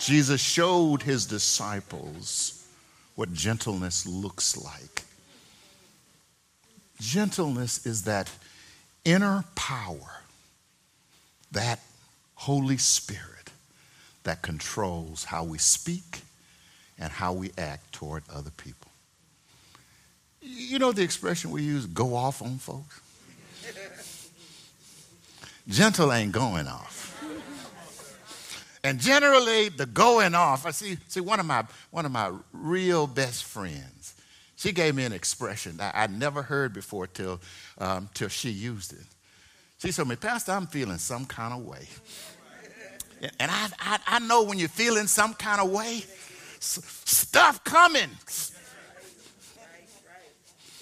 Jesus 0.00 0.40
showed 0.40 1.02
his 1.02 1.26
disciples 1.26 2.66
what 3.14 3.32
gentleness 3.32 4.04
looks 4.04 4.56
like. 4.56 5.04
Gentleness 7.00 7.86
is 7.86 8.02
that 8.02 8.28
inner 9.04 9.44
power, 9.54 10.22
that 11.52 11.78
Holy 12.34 12.78
Spirit 12.78 13.41
that 14.24 14.42
controls 14.42 15.24
how 15.24 15.44
we 15.44 15.58
speak 15.58 16.22
and 16.98 17.10
how 17.10 17.32
we 17.32 17.50
act 17.58 17.92
toward 17.92 18.22
other 18.32 18.50
people. 18.50 18.90
You 20.40 20.78
know 20.78 20.92
the 20.92 21.02
expression 21.02 21.50
we 21.50 21.62
use, 21.62 21.86
go 21.86 22.14
off 22.14 22.42
on 22.42 22.58
folks? 22.58 23.00
Gentle 25.68 26.12
ain't 26.12 26.32
going 26.32 26.66
off. 26.66 27.00
And 28.84 28.98
generally, 28.98 29.68
the 29.68 29.86
going 29.86 30.34
off, 30.34 30.66
I 30.66 30.72
see, 30.72 30.98
see 31.06 31.20
one 31.20 31.38
of 31.38 31.46
my 31.46 31.64
one 31.92 32.04
of 32.04 32.10
my 32.10 32.32
real 32.52 33.06
best 33.06 33.44
friends, 33.44 34.14
she 34.56 34.72
gave 34.72 34.94
me 34.94 35.04
an 35.04 35.12
expression 35.12 35.76
that 35.78 35.94
I'd 35.94 36.16
never 36.16 36.42
heard 36.42 36.72
before 36.72 37.06
till, 37.06 37.40
um, 37.78 38.08
till 38.14 38.28
she 38.28 38.50
used 38.50 38.92
it. 38.92 39.06
She 39.78 39.90
told 39.90 40.08
me, 40.08 40.16
Pastor, 40.16 40.52
I'm 40.52 40.66
feeling 40.68 40.98
some 40.98 41.26
kind 41.26 41.52
of 41.52 41.64
way. 41.66 41.88
And 43.38 43.50
I, 43.50 43.68
I, 43.78 43.98
I 44.06 44.18
know 44.18 44.42
when 44.42 44.58
you're 44.58 44.68
feeling 44.68 45.06
some 45.06 45.34
kind 45.34 45.60
of 45.60 45.70
way, 45.70 46.04
stuff 46.58 47.62
coming. 47.64 48.10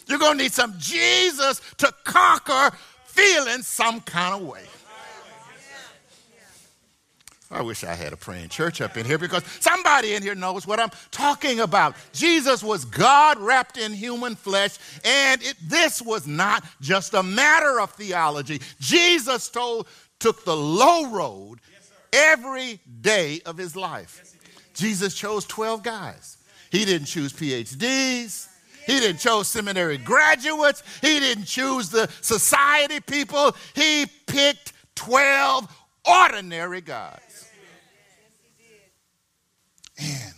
You're 0.06 0.18
going 0.18 0.38
to 0.38 0.42
need 0.44 0.52
some 0.52 0.74
Jesus 0.78 1.60
to 1.78 1.92
conquer 2.04 2.76
feeling 3.04 3.62
some 3.62 4.00
kind 4.00 4.34
of 4.34 4.48
way. 4.48 4.64
I 7.52 7.62
wish 7.62 7.82
I 7.82 7.94
had 7.94 8.12
a 8.12 8.16
praying 8.16 8.48
church 8.48 8.80
up 8.80 8.96
in 8.96 9.04
here 9.04 9.18
because 9.18 9.42
somebody 9.58 10.14
in 10.14 10.22
here 10.22 10.36
knows 10.36 10.68
what 10.68 10.78
I'm 10.78 10.90
talking 11.10 11.58
about. 11.60 11.96
Jesus 12.12 12.62
was 12.62 12.84
God 12.84 13.38
wrapped 13.40 13.76
in 13.76 13.92
human 13.92 14.36
flesh, 14.36 14.78
and 15.04 15.42
it, 15.42 15.56
this 15.60 16.00
was 16.00 16.28
not 16.28 16.64
just 16.80 17.12
a 17.12 17.24
matter 17.24 17.80
of 17.80 17.90
theology. 17.90 18.60
Jesus 18.78 19.48
told, 19.48 19.88
took 20.20 20.44
the 20.44 20.56
low 20.56 21.10
road 21.10 21.60
every 22.12 22.80
day 23.00 23.40
of 23.46 23.56
his 23.56 23.76
life. 23.76 24.36
Jesus 24.74 25.14
chose 25.14 25.44
12 25.44 25.82
guys. 25.82 26.38
He 26.70 26.84
didn't 26.84 27.06
choose 27.06 27.32
PhDs. 27.32 28.48
He 28.86 28.98
didn't 28.98 29.18
choose 29.18 29.48
seminary 29.48 29.98
graduates. 29.98 30.82
He 31.00 31.20
didn't 31.20 31.44
choose 31.44 31.90
the 31.90 32.08
society 32.20 33.00
people. 33.00 33.54
He 33.74 34.06
picked 34.26 34.72
12 34.94 35.68
ordinary 36.04 36.80
guys. 36.80 37.50
And 39.98 40.34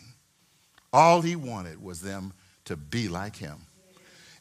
all 0.93 1.23
he 1.23 1.37
wanted 1.37 1.83
was 1.83 2.01
them 2.01 2.33
to 2.65 2.77
be 2.77 3.09
like 3.09 3.37
him. 3.37 3.59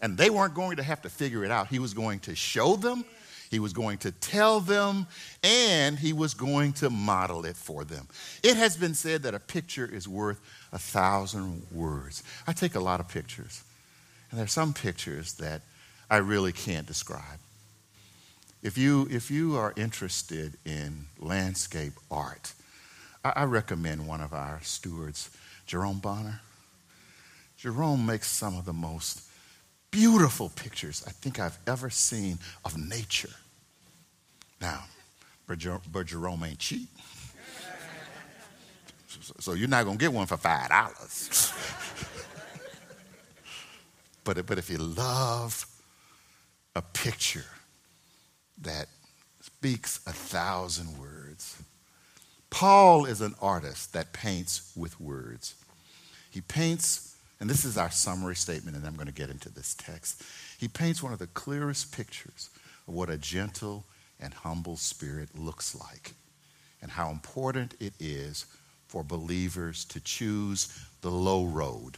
And 0.01 0.17
they 0.17 0.29
weren't 0.29 0.55
going 0.55 0.77
to 0.77 0.83
have 0.83 1.01
to 1.03 1.09
figure 1.09 1.45
it 1.45 1.51
out. 1.51 1.67
He 1.67 1.79
was 1.79 1.93
going 1.93 2.19
to 2.21 2.35
show 2.35 2.75
them, 2.75 3.05
he 3.51 3.59
was 3.59 3.73
going 3.73 3.97
to 3.99 4.11
tell 4.13 4.61
them, 4.61 5.05
and 5.43 5.99
he 5.99 6.13
was 6.13 6.33
going 6.33 6.71
to 6.73 6.89
model 6.89 7.45
it 7.45 7.57
for 7.57 7.83
them. 7.83 8.07
It 8.41 8.55
has 8.55 8.77
been 8.77 8.95
said 8.95 9.23
that 9.23 9.35
a 9.35 9.39
picture 9.39 9.85
is 9.85 10.07
worth 10.07 10.39
a 10.71 10.79
thousand 10.79 11.67
words. 11.69 12.23
I 12.47 12.53
take 12.53 12.75
a 12.75 12.79
lot 12.79 13.01
of 13.01 13.09
pictures, 13.09 13.61
and 14.31 14.39
there 14.39 14.45
are 14.45 14.47
some 14.47 14.73
pictures 14.73 15.33
that 15.33 15.63
I 16.09 16.17
really 16.17 16.53
can't 16.53 16.87
describe. 16.87 17.39
If 18.63 18.77
you, 18.77 19.07
if 19.11 19.29
you 19.29 19.57
are 19.57 19.73
interested 19.75 20.53
in 20.65 21.07
landscape 21.19 21.93
art, 22.09 22.53
I, 23.25 23.33
I 23.35 23.43
recommend 23.43 24.07
one 24.07 24.21
of 24.21 24.33
our 24.33 24.61
stewards, 24.63 25.29
Jerome 25.67 25.99
Bonner. 25.99 26.39
Jerome 27.57 28.05
makes 28.05 28.29
some 28.29 28.57
of 28.57 28.63
the 28.63 28.73
most 28.73 29.23
beautiful 29.91 30.49
pictures 30.49 31.03
I 31.05 31.11
think 31.11 31.39
I've 31.39 31.59
ever 31.67 31.89
seen 31.89 32.39
of 32.65 32.77
nature. 32.77 33.29
Now, 34.59 34.85
Jerome 35.55 36.43
ain't 36.43 36.59
cheap. 36.59 36.87
So 39.39 39.53
you're 39.53 39.67
not 39.67 39.83
going 39.85 39.97
to 39.97 40.01
get 40.01 40.13
one 40.13 40.25
for 40.25 40.37
$5. 40.37 41.53
but, 44.23 44.45
but 44.45 44.57
if 44.57 44.69
you 44.69 44.77
love 44.77 45.65
a 46.75 46.81
picture 46.81 47.45
that 48.61 48.87
speaks 49.41 49.99
a 50.07 50.13
thousand 50.13 50.97
words, 50.97 51.61
Paul 52.49 53.05
is 53.05 53.21
an 53.21 53.35
artist 53.41 53.93
that 53.93 54.13
paints 54.13 54.71
with 54.75 54.99
words. 54.99 55.55
He 56.29 56.41
paints, 56.41 57.10
and 57.41 57.49
this 57.49 57.65
is 57.65 57.75
our 57.75 57.89
summary 57.89 58.35
statement, 58.35 58.77
and 58.77 58.85
I'm 58.85 58.93
going 58.93 59.07
to 59.07 59.13
get 59.13 59.31
into 59.31 59.49
this 59.51 59.73
text. 59.73 60.23
He 60.59 60.67
paints 60.67 61.01
one 61.01 61.11
of 61.11 61.17
the 61.17 61.25
clearest 61.25 61.91
pictures 61.91 62.51
of 62.87 62.93
what 62.93 63.09
a 63.09 63.17
gentle 63.17 63.83
and 64.19 64.31
humble 64.31 64.77
spirit 64.77 65.29
looks 65.35 65.73
like, 65.75 66.13
and 66.83 66.91
how 66.91 67.09
important 67.09 67.73
it 67.79 67.93
is 67.99 68.45
for 68.87 69.03
believers 69.03 69.85
to 69.85 69.99
choose 69.99 70.85
the 71.01 71.09
low 71.09 71.45
road, 71.45 71.97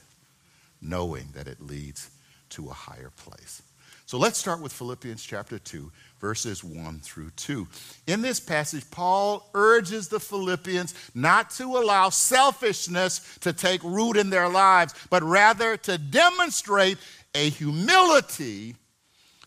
knowing 0.82 1.28
that 1.34 1.50
it 1.50 1.60
leads 1.60 2.10
to 2.52 2.70
a 2.70 2.74
higher 2.74 3.12
place. 3.18 3.62
So 4.06 4.18
let's 4.18 4.38
start 4.38 4.60
with 4.60 4.74
Philippians 4.74 5.24
chapter 5.24 5.58
2, 5.58 5.92
verses 6.20 6.64
1 6.64 7.00
through 7.00 7.32
2. 7.32 7.68
In 8.08 8.22
this 8.22 8.40
passage, 8.40 8.84
Paul 8.92 9.50
urges 9.54 10.10
the 10.10 10.20
Philippians 10.20 10.94
not 11.16 11.50
to 11.52 11.64
allow 11.64 12.10
selfishness 12.10 13.38
to 13.40 13.54
take 13.54 13.82
root 13.84 14.18
in 14.18 14.30
their 14.30 14.50
lives, 14.50 14.94
but 15.10 15.24
rather 15.24 15.78
to 15.78 15.98
demonstrate 15.98 16.98
a 17.34 17.50
humility 17.50 18.76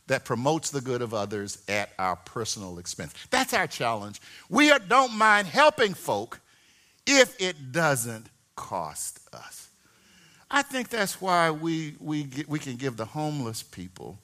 that 0.06 0.24
promotes 0.24 0.70
the 0.70 0.80
good 0.80 1.02
of 1.02 1.12
others 1.12 1.62
at 1.68 1.90
our 1.98 2.16
personal 2.16 2.78
expense. 2.78 3.12
That's 3.30 3.52
our 3.52 3.66
challenge. 3.66 4.20
We 4.48 4.72
don't 4.88 5.14
mind 5.14 5.48
helping 5.48 5.94
folk 5.94 6.40
if 7.06 7.40
it 7.40 7.72
doesn't 7.72 8.28
cost 8.54 9.20
us. 9.32 9.68
I 10.50 10.62
think 10.62 10.88
that's 10.88 11.20
why 11.20 11.50
we, 11.50 11.96
we, 12.00 12.22
get, 12.22 12.48
we 12.48 12.58
can 12.58 12.76
give 12.76 12.96
the 12.96 13.04
homeless 13.04 13.62
people 13.62 14.18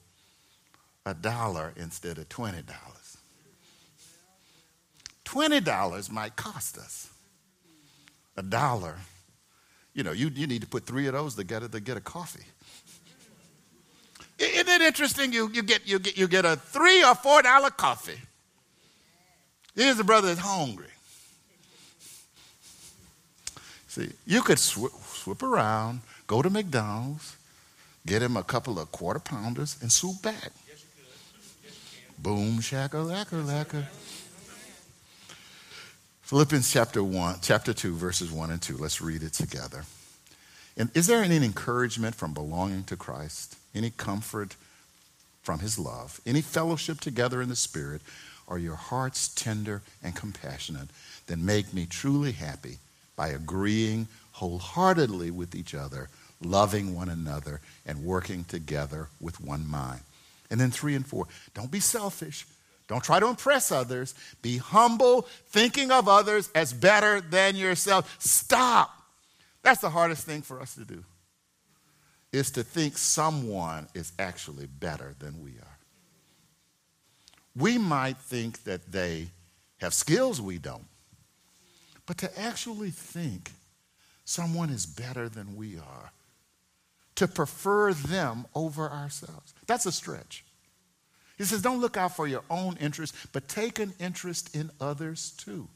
a 1.05 1.13
dollar 1.13 1.73
instead 1.75 2.17
of 2.17 2.29
$20. 2.29 2.63
$20 5.25 6.11
might 6.11 6.35
cost 6.35 6.77
us. 6.77 7.09
A 8.37 8.43
dollar. 8.43 8.97
You 9.93 10.03
know, 10.03 10.11
you, 10.11 10.29
you 10.29 10.47
need 10.47 10.61
to 10.61 10.67
put 10.67 10.85
three 10.85 11.07
of 11.07 11.13
those 11.13 11.35
together 11.35 11.67
to 11.67 11.79
get 11.79 11.97
a 11.97 12.01
coffee. 12.01 12.45
Isn't 14.39 14.67
it 14.67 14.81
interesting? 14.81 15.31
You, 15.31 15.49
you, 15.53 15.63
get, 15.63 15.87
you, 15.87 15.99
get, 15.99 16.17
you 16.17 16.27
get 16.27 16.45
a 16.45 16.55
three 16.55 17.03
or 17.03 17.15
four 17.15 17.41
dollar 17.41 17.69
coffee. 17.69 18.19
Here's 19.75 19.99
a 19.99 20.03
brother 20.03 20.27
that's 20.27 20.39
hungry. 20.39 20.87
See, 23.87 24.09
you 24.25 24.41
could 24.41 24.57
sw- 24.57 24.93
swoop 25.05 25.43
around, 25.43 26.01
go 26.25 26.41
to 26.41 26.49
McDonald's, 26.49 27.37
get 28.05 28.21
him 28.23 28.35
a 28.35 28.43
couple 28.43 28.79
of 28.79 28.91
quarter 28.91 29.19
pounders, 29.19 29.77
and 29.81 29.91
swoop 29.91 30.21
back. 30.23 30.51
Boom, 32.23 32.61
shaka, 32.61 32.99
lacquer, 32.99 33.41
lacquer. 33.41 33.85
Philippians 36.21 36.71
chapter 36.71 37.03
1, 37.03 37.39
chapter 37.41 37.73
2, 37.73 37.95
verses 37.95 38.31
1 38.31 38.49
and 38.49 38.61
2. 38.61 38.77
Let's 38.77 39.01
read 39.01 39.23
it 39.23 39.33
together. 39.33 39.83
And 40.77 40.89
is 40.95 41.07
there 41.07 41.21
any 41.21 41.35
encouragement 41.35 42.15
from 42.15 42.33
belonging 42.33 42.85
to 42.85 42.95
Christ? 42.95 43.57
Any 43.75 43.89
comfort 43.89 44.55
from 45.41 45.59
his 45.59 45.77
love? 45.77 46.21
Any 46.25 46.41
fellowship 46.41 47.01
together 47.01 47.41
in 47.41 47.49
the 47.49 47.57
Spirit? 47.57 48.01
Are 48.47 48.57
your 48.57 48.77
hearts 48.77 49.27
tender 49.27 49.81
and 50.01 50.15
compassionate? 50.15 50.87
Then 51.27 51.45
make 51.45 51.73
me 51.73 51.85
truly 51.85 52.31
happy 52.31 52.77
by 53.17 53.27
agreeing 53.27 54.07
wholeheartedly 54.31 55.31
with 55.31 55.55
each 55.55 55.75
other, 55.75 56.07
loving 56.41 56.95
one 56.95 57.09
another, 57.09 57.59
and 57.85 58.05
working 58.05 58.45
together 58.45 59.09
with 59.19 59.41
one 59.41 59.67
mind. 59.67 59.99
And 60.53 60.61
then 60.61 60.69
three 60.69 60.93
and 60.93 61.03
four 61.03 61.25
don't 61.55 61.71
be 61.71 61.79
selfish. 61.79 62.45
Don't 62.87 63.03
try 63.03 63.19
to 63.19 63.27
impress 63.27 63.71
others. 63.71 64.13
Be 64.43 64.57
humble, 64.57 65.23
thinking 65.47 65.89
of 65.89 66.07
others 66.07 66.51
as 66.53 66.71
better 66.71 67.21
than 67.21 67.55
yourself. 67.55 68.15
Stop. 68.19 68.91
That's 69.63 69.81
the 69.81 69.89
hardest 69.89 70.27
thing 70.27 70.43
for 70.43 70.61
us 70.61 70.75
to 70.75 70.85
do, 70.85 71.03
is 72.31 72.51
to 72.51 72.63
think 72.63 72.99
someone 72.99 73.87
is 73.95 74.11
actually 74.19 74.67
better 74.67 75.15
than 75.17 75.41
we 75.43 75.53
are. 75.53 75.77
We 77.55 77.79
might 77.79 78.17
think 78.17 78.63
that 78.65 78.91
they 78.91 79.29
have 79.77 79.95
skills 79.95 80.39
we 80.39 80.59
don't, 80.59 80.85
but 82.05 82.19
to 82.19 82.39
actually 82.39 82.91
think 82.91 83.49
someone 84.23 84.69
is 84.69 84.85
better 84.85 85.27
than 85.29 85.55
we 85.55 85.79
are 85.79 86.11
to 87.15 87.27
prefer 87.27 87.93
them 87.93 88.45
over 88.55 88.89
ourselves. 88.89 89.53
That's 89.67 89.85
a 89.85 89.91
stretch. 89.91 90.43
He 91.37 91.43
says, 91.43 91.61
don't 91.61 91.81
look 91.81 91.97
out 91.97 92.15
for 92.15 92.27
your 92.27 92.43
own 92.49 92.77
interest, 92.79 93.15
but 93.33 93.47
take 93.47 93.79
an 93.79 93.93
interest 93.99 94.55
in 94.55 94.71
others 94.79 95.31
too. 95.31 95.67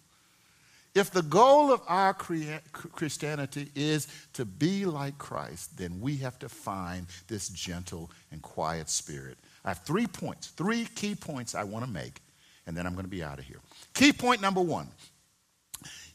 If 0.96 1.12
the 1.12 1.22
goal 1.22 1.72
of 1.72 1.82
our 1.88 2.14
Christianity 2.14 3.70
is 3.76 4.08
to 4.34 4.46
be 4.46 4.86
like 4.86 5.18
Christ, 5.20 5.78
then 5.78 6.02
we 6.02 6.18
have 6.18 6.40
to 6.40 6.50
find 6.50 7.06
this 7.28 7.50
gentle 7.50 8.10
and 8.32 8.42
quiet 8.42 8.90
spirit. 8.90 9.38
I 9.64 9.70
have 9.70 9.84
three 9.84 10.08
points, 10.08 10.48
three 10.48 10.86
key 10.96 11.14
points 11.14 11.54
I 11.54 11.66
want 11.66 11.86
to 11.86 11.92
make, 11.92 12.22
and 12.66 12.76
then 12.76 12.88
I'm 12.88 12.94
going 12.94 13.06
to 13.06 13.12
be 13.12 13.24
out 13.24 13.38
of 13.38 13.46
here. 13.46 13.60
Key 13.94 14.12
point 14.12 14.42
number 14.42 14.62
one. 14.62 14.88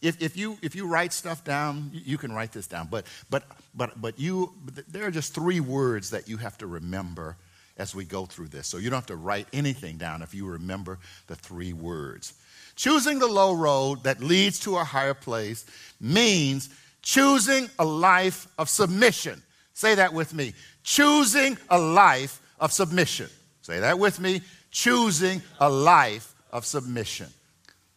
If, 0.02 0.20
if, 0.20 0.36
you, 0.36 0.58
if 0.62 0.74
you 0.74 0.88
write 0.88 1.12
stuff 1.12 1.44
down, 1.44 1.90
you 1.92 2.18
can 2.18 2.32
write 2.32 2.52
this 2.52 2.66
down. 2.66 2.88
But, 2.90 3.06
but, 3.30 3.44
but, 3.74 4.00
but 4.00 4.18
you, 4.18 4.52
there 4.88 5.06
are 5.06 5.12
just 5.12 5.32
three 5.32 5.60
words 5.60 6.10
that 6.10 6.28
you 6.28 6.36
have 6.38 6.58
to 6.58 6.66
remember 6.66 7.36
as 7.78 7.94
we 7.94 8.04
go 8.04 8.26
through 8.26 8.48
this. 8.48 8.66
So 8.66 8.78
you 8.78 8.90
don't 8.90 8.98
have 8.98 9.06
to 9.06 9.16
write 9.16 9.46
anything 9.52 9.96
down 9.96 10.22
if 10.22 10.34
you 10.34 10.46
remember 10.46 10.98
the 11.28 11.36
three 11.36 11.72
words. 11.72 12.34
Choosing 12.74 13.20
the 13.20 13.28
low 13.28 13.54
road 13.54 14.02
that 14.02 14.20
leads 14.20 14.58
to 14.60 14.76
a 14.76 14.84
higher 14.84 15.14
place 15.14 15.64
means 16.00 16.68
choosing 17.02 17.70
a 17.78 17.84
life 17.84 18.48
of 18.58 18.68
submission. 18.68 19.40
Say 19.74 19.94
that 19.94 20.12
with 20.12 20.34
me. 20.34 20.54
Choosing 20.82 21.56
a 21.68 21.78
life 21.78 22.40
of 22.58 22.72
submission. 22.72 23.28
Say 23.62 23.80
that 23.80 23.98
with 23.98 24.18
me. 24.18 24.40
Choosing 24.72 25.42
a 25.60 25.70
life 25.70 26.34
of 26.50 26.66
submission. 26.66 27.28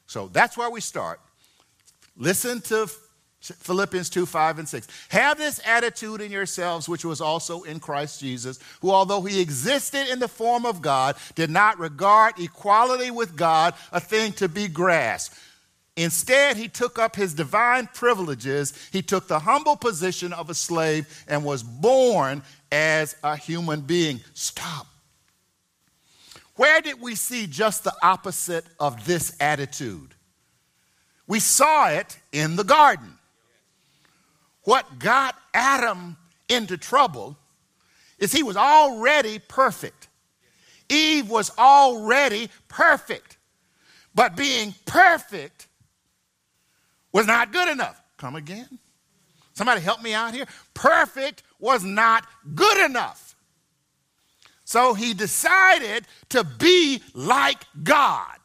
So 0.08 0.28
that's 0.28 0.56
where 0.58 0.70
we 0.70 0.82
start. 0.82 1.20
Listen 2.18 2.62
to 2.62 2.90
Philippians 3.42 4.10
2 4.10 4.26
5 4.26 4.60
and 4.60 4.68
6. 4.68 4.88
Have 5.10 5.38
this 5.38 5.60
attitude 5.66 6.22
in 6.22 6.32
yourselves, 6.32 6.90
which 6.90 7.06
was 7.06 7.22
also 7.22 7.64
in 7.64 7.80
Christ 7.80 8.20
Jesus, 8.20 8.60
who, 8.82 8.90
although 8.92 9.22
he 9.22 9.42
existed 9.42 10.08
in 10.08 10.20
the 10.20 10.28
form 10.28 10.66
of 10.66 10.82
God, 10.82 11.16
did 11.36 11.50
not 11.50 11.78
regard 11.78 12.40
equality 12.40 13.12
with 13.12 13.36
God 13.36 13.76
a 13.92 14.00
thing 14.00 14.32
to 14.34 14.50
be 14.50 14.68
grasped. 14.68 15.38
Instead, 15.98 16.58
he 16.58 16.68
took 16.68 17.00
up 17.00 17.16
his 17.16 17.34
divine 17.34 17.88
privileges. 17.94 18.74
He 18.92 19.02
took 19.02 19.28
the 19.28 19.40
humble 19.40 19.78
position 19.78 20.34
of 20.34 20.50
a 20.50 20.54
slave 20.54 21.24
and 21.28 21.46
was 21.46 21.64
born 21.64 22.44
as 22.72 23.16
a 23.24 23.38
human 23.38 23.82
being. 23.82 24.20
Stop. 24.34 24.88
Where 26.56 26.82
did 26.82 27.02
we 27.02 27.16
see 27.16 27.48
just 27.48 27.84
the 27.84 27.94
opposite 28.02 28.66
of 28.80 29.06
this 29.06 29.36
attitude? 29.40 30.15
We 31.28 31.40
saw 31.40 31.90
it 31.90 32.18
in 32.32 32.56
the 32.56 32.64
garden. 32.64 33.18
What 34.64 35.00
got 35.00 35.36
Adam 35.54 36.18
into 36.50 36.78
trouble 36.78 37.38
is 38.20 38.32
he 38.32 38.44
was 38.44 38.58
already 38.58 39.40
perfect. 39.40 40.08
Eve 40.90 41.30
was 41.30 41.52
already 41.58 42.50
perfect. 42.68 43.38
But 44.14 44.36
being 44.36 44.74
perfect 44.86 45.68
was 47.12 47.28
not 47.28 47.52
good 47.52 47.70
enough. 47.70 48.02
Come 48.18 48.36
again? 48.36 48.80
Somebody 49.54 49.82
help 49.82 50.02
me 50.02 50.14
out 50.14 50.34
here. 50.34 50.46
Perfect 50.74 51.44
was 51.60 51.84
not 51.84 52.26
good 52.54 52.86
enough. 52.86 53.36
So 54.66 54.94
he 54.94 55.14
decided 55.14 56.08
to 56.30 56.44
be 56.44 57.02
like 57.14 57.60
God. 57.84 58.38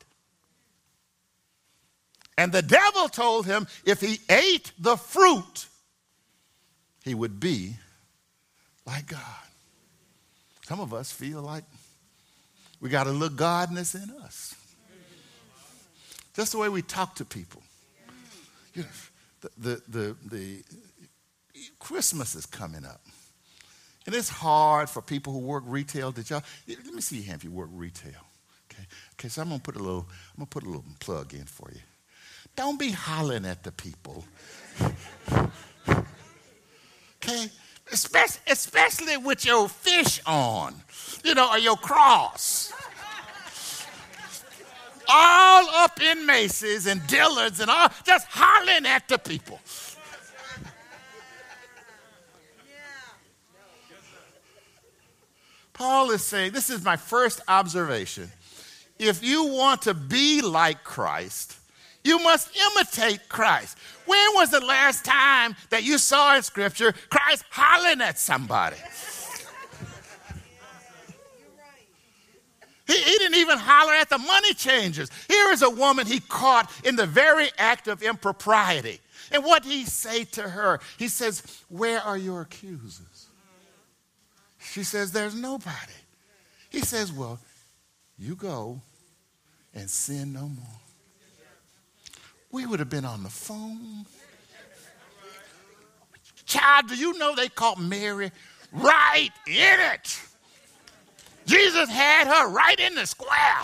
And 2.41 2.53
the 2.53 2.63
devil 2.63 3.07
told 3.11 3.45
him 3.45 3.67
if 3.85 4.01
he 4.01 4.19
ate 4.31 4.73
the 4.79 4.97
fruit, 4.97 5.67
he 7.05 7.15
would 7.15 7.39
be 7.39 7.75
like 8.87 9.09
God. 9.09 9.21
Some 10.63 10.81
of 10.81 10.95
us 10.95 11.13
feel 11.13 11.43
like 11.43 11.65
we 12.81 12.89
got 12.89 13.07
a 13.07 13.11
little 13.11 13.37
godness 13.37 13.95
in 13.95 14.09
us. 14.23 14.55
Just 16.35 16.53
the 16.53 16.59
way 16.59 16.71
we 16.71 16.81
talk 16.81 17.15
to 17.17 17.27
people. 17.27 17.63
You 18.73 18.85
know, 18.85 18.89
the, 19.43 19.51
the, 19.59 19.83
the, 19.89 20.17
the 20.31 20.65
Christmas 21.79 22.35
is 22.35 22.47
coming 22.47 22.87
up. 22.87 23.03
And 24.07 24.15
it's 24.15 24.31
hard 24.31 24.89
for 24.89 25.03
people 25.03 25.35
who 25.35 25.41
work 25.41 25.65
retail. 25.67 26.11
Did 26.11 26.31
y'all? 26.31 26.43
Let 26.67 26.87
me 26.87 27.03
see 27.03 27.17
your 27.17 27.27
hand 27.27 27.41
if 27.41 27.45
you 27.45 27.51
work 27.51 27.69
retail. 27.71 28.13
Okay. 28.73 28.87
Okay. 29.13 29.29
So 29.29 29.43
I'm 29.43 29.51
gonna 29.51 29.61
put 29.61 29.77
a 29.77 29.79
little. 29.79 30.07
I'm 30.31 30.39
gonna 30.39 30.47
put 30.47 30.63
a 30.63 30.67
little 30.67 30.85
plug 31.01 31.35
in 31.35 31.45
for 31.45 31.71
you. 31.71 31.81
Don't 32.57 32.79
be 32.79 32.91
hollering 32.91 33.47
at 33.47 33.63
the 33.63 33.73
people. 33.73 34.25
Okay? 37.23 37.51
Especially, 37.93 38.41
especially 38.47 39.17
with 39.17 39.45
your 39.45 39.69
fish 39.69 40.21
on, 40.27 40.75
you 41.25 41.35
know, 41.35 41.51
or 41.51 41.59
your 41.59 41.77
cross. 41.77 42.73
all 45.09 45.69
up 45.69 46.01
in 46.01 46.25
Macy's 46.25 46.87
and 46.87 47.05
Dillard's 47.09 47.61
and 47.61 47.71
all, 47.71 47.89
just 48.05 48.27
hollering 48.29 48.87
at 48.87 49.09
the 49.09 49.19
people. 49.19 49.61
Paul 55.73 56.11
is 56.11 56.23
saying, 56.23 56.53
this 56.53 56.69
is 56.69 56.85
my 56.85 56.97
first 56.97 57.41
observation. 57.49 58.31
If 58.99 59.25
you 59.25 59.47
want 59.47 59.83
to 59.83 59.95
be 59.95 60.43
like 60.43 60.85
Christ, 60.85 61.60
you 62.03 62.19
must 62.21 62.57
imitate 62.57 63.29
Christ. 63.29 63.77
When 64.07 64.27
was 64.35 64.51
the 64.51 64.61
last 64.61 65.05
time 65.05 65.55
that 65.69 65.85
you 65.85 65.99
saw 65.99 66.37
in 66.37 66.43
Scripture 66.43 66.93
Christ 67.11 67.45
hollering 67.51 68.01
at 68.01 68.19
somebody? 68.19 68.77
He, 72.87 72.97
he, 72.97 73.19
didn't 73.19 73.37
even 73.37 73.57
holler 73.57 73.93
at 73.93 74.09
the 74.09 74.19
money 74.19 74.53
changers. 74.53 75.11
Here 75.29 75.53
is 75.53 75.63
a 75.63 75.71
woman 75.71 76.07
he 76.07 76.19
caught 76.19 76.69
in 76.85 76.97
the 76.97 77.07
very 77.07 77.49
act 77.57 77.87
of 77.87 78.03
impropriety. 78.03 78.99
And 79.31 79.45
what 79.45 79.63
did 79.63 79.71
he 79.71 79.85
say 79.85 80.25
to 80.25 80.43
her? 80.43 80.81
He 80.99 81.07
says, 81.07 81.63
Where 81.69 82.01
are 82.01 82.19
your 82.19 82.41
accusers? 82.41 83.29
She 84.59 84.83
says, 84.83 85.13
There's 85.13 85.37
nobody. 85.37 85.93
He 86.69 86.81
says, 86.81 87.13
Well, 87.13 87.39
you 88.19 88.35
go 88.35 88.81
and 89.73 89.89
sin 89.89 90.33
no 90.33 90.49
more 90.49 90.81
we 92.53 92.67
would 92.67 92.81
have 92.81 92.91
been 92.91 93.05
on 93.05 93.23
the 93.23 93.29
phone. 93.29 94.05
Child, 96.47 96.89
do 96.89 96.97
you 96.97 97.17
know 97.19 97.35
they 97.35 97.49
caught 97.49 97.81
Mary 97.81 98.33
right 98.73 99.31
in 99.47 99.81
it? 99.95 100.21
Jesus 101.47 101.89
had 101.89 102.27
her 102.27 102.49
right 102.49 102.79
in 102.79 102.95
the 102.95 103.07
square. 103.07 103.63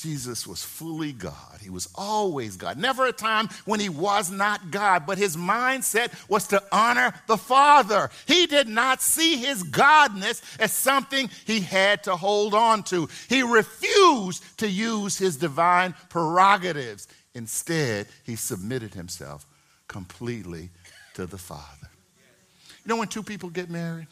Jesus 0.00 0.46
was 0.46 0.62
fully 0.64 1.12
God. 1.12 1.58
He 1.60 1.68
was 1.68 1.88
always 1.94 2.56
God. 2.56 2.78
Never 2.78 3.06
a 3.06 3.12
time 3.12 3.48
when 3.66 3.80
he 3.80 3.90
was 3.90 4.30
not 4.30 4.70
God, 4.70 5.04
but 5.06 5.18
his 5.18 5.36
mindset 5.36 6.10
was 6.28 6.46
to 6.48 6.62
honor 6.72 7.12
the 7.26 7.36
Father. 7.36 8.10
He 8.26 8.46
did 8.46 8.66
not 8.66 9.02
see 9.02 9.36
his 9.36 9.62
godness 9.62 10.42
as 10.58 10.72
something 10.72 11.28
he 11.44 11.60
had 11.60 12.04
to 12.04 12.16
hold 12.16 12.54
on 12.54 12.82
to. 12.84 13.08
He 13.28 13.42
refused 13.42 14.42
to 14.58 14.68
use 14.68 15.18
his 15.18 15.36
divine 15.36 15.94
prerogatives. 16.08 17.06
Instead, 17.34 18.06
he 18.24 18.36
submitted 18.36 18.94
himself 18.94 19.46
completely 19.86 20.70
to 21.14 21.26
the 21.26 21.38
Father. 21.38 21.90
You 22.84 22.88
know, 22.88 22.96
when 22.96 23.08
two 23.08 23.22
people 23.22 23.50
get 23.50 23.68
married, 23.68 24.08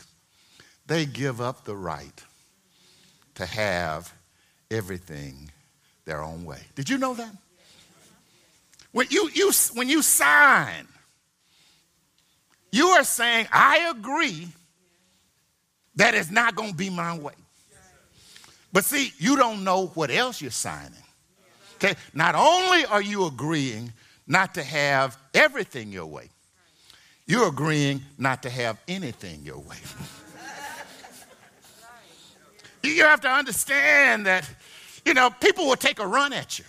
they 0.86 1.06
give 1.06 1.40
up 1.40 1.64
the 1.64 1.76
right 1.76 2.22
to 3.36 3.46
have 3.46 4.12
everything 4.70 5.50
their 6.08 6.22
own 6.22 6.44
way. 6.46 6.58
Did 6.74 6.88
you 6.88 6.96
know 6.96 7.12
that? 7.14 7.30
When 8.92 9.06
you, 9.10 9.28
you, 9.34 9.52
when 9.74 9.90
you 9.90 10.00
sign, 10.00 10.88
you 12.72 12.86
are 12.86 13.04
saying, 13.04 13.46
I 13.52 13.92
agree 13.94 14.48
that 15.96 16.14
it's 16.14 16.30
not 16.30 16.54
going 16.54 16.70
to 16.70 16.76
be 16.76 16.88
my 16.88 17.16
way. 17.18 17.34
But 18.72 18.86
see, 18.86 19.12
you 19.18 19.36
don't 19.36 19.64
know 19.64 19.88
what 19.88 20.10
else 20.10 20.40
you're 20.40 20.50
signing. 20.50 20.92
Okay? 21.76 21.94
Not 22.14 22.34
only 22.34 22.86
are 22.86 23.02
you 23.02 23.26
agreeing 23.26 23.92
not 24.26 24.54
to 24.54 24.62
have 24.62 25.18
everything 25.34 25.92
your 25.92 26.06
way, 26.06 26.30
you're 27.26 27.48
agreeing 27.48 28.00
not 28.16 28.42
to 28.44 28.50
have 28.50 28.78
anything 28.88 29.42
your 29.42 29.58
way. 29.58 29.76
you 32.82 33.04
have 33.04 33.20
to 33.20 33.28
understand 33.28 34.24
that 34.24 34.48
you 35.04 35.14
know, 35.14 35.30
people 35.30 35.66
will 35.66 35.76
take 35.76 35.98
a 35.98 36.06
run 36.06 36.32
at 36.32 36.58
you. 36.58 36.64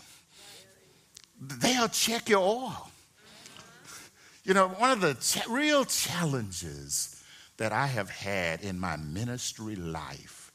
They'll 1.41 1.89
check 1.89 2.29
your 2.29 2.39
oil. 2.39 2.89
You 4.43 4.53
know, 4.53 4.69
one 4.69 4.91
of 4.91 5.01
the 5.01 5.13
ch- 5.15 5.47
real 5.47 5.85
challenges 5.85 7.23
that 7.57 7.71
I 7.71 7.87
have 7.87 8.09
had 8.09 8.61
in 8.61 8.79
my 8.79 8.95
ministry 8.97 9.75
life 9.75 10.51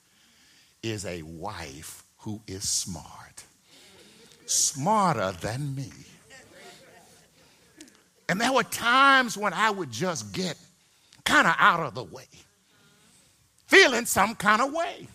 is 0.83 1.05
a 1.07 1.23
wife 1.23 2.03
who 2.19 2.41
is 2.47 2.69
smart, 2.69 3.45
smarter 4.47 5.33
than 5.41 5.75
me. 5.75 5.91
And 8.29 8.41
there 8.41 8.53
were 8.53 8.63
times 8.65 9.37
when 9.37 9.53
I 9.53 9.71
would 9.71 9.91
just 9.91 10.33
get 10.33 10.57
kind 11.25 11.47
of 11.47 11.55
out 11.59 11.81
of 11.81 11.95
the 11.95 12.05
way, 12.05 12.29
feeling 13.67 14.07
some 14.07 14.35
kind 14.35 14.63
of 14.63 14.73
way. 14.73 15.09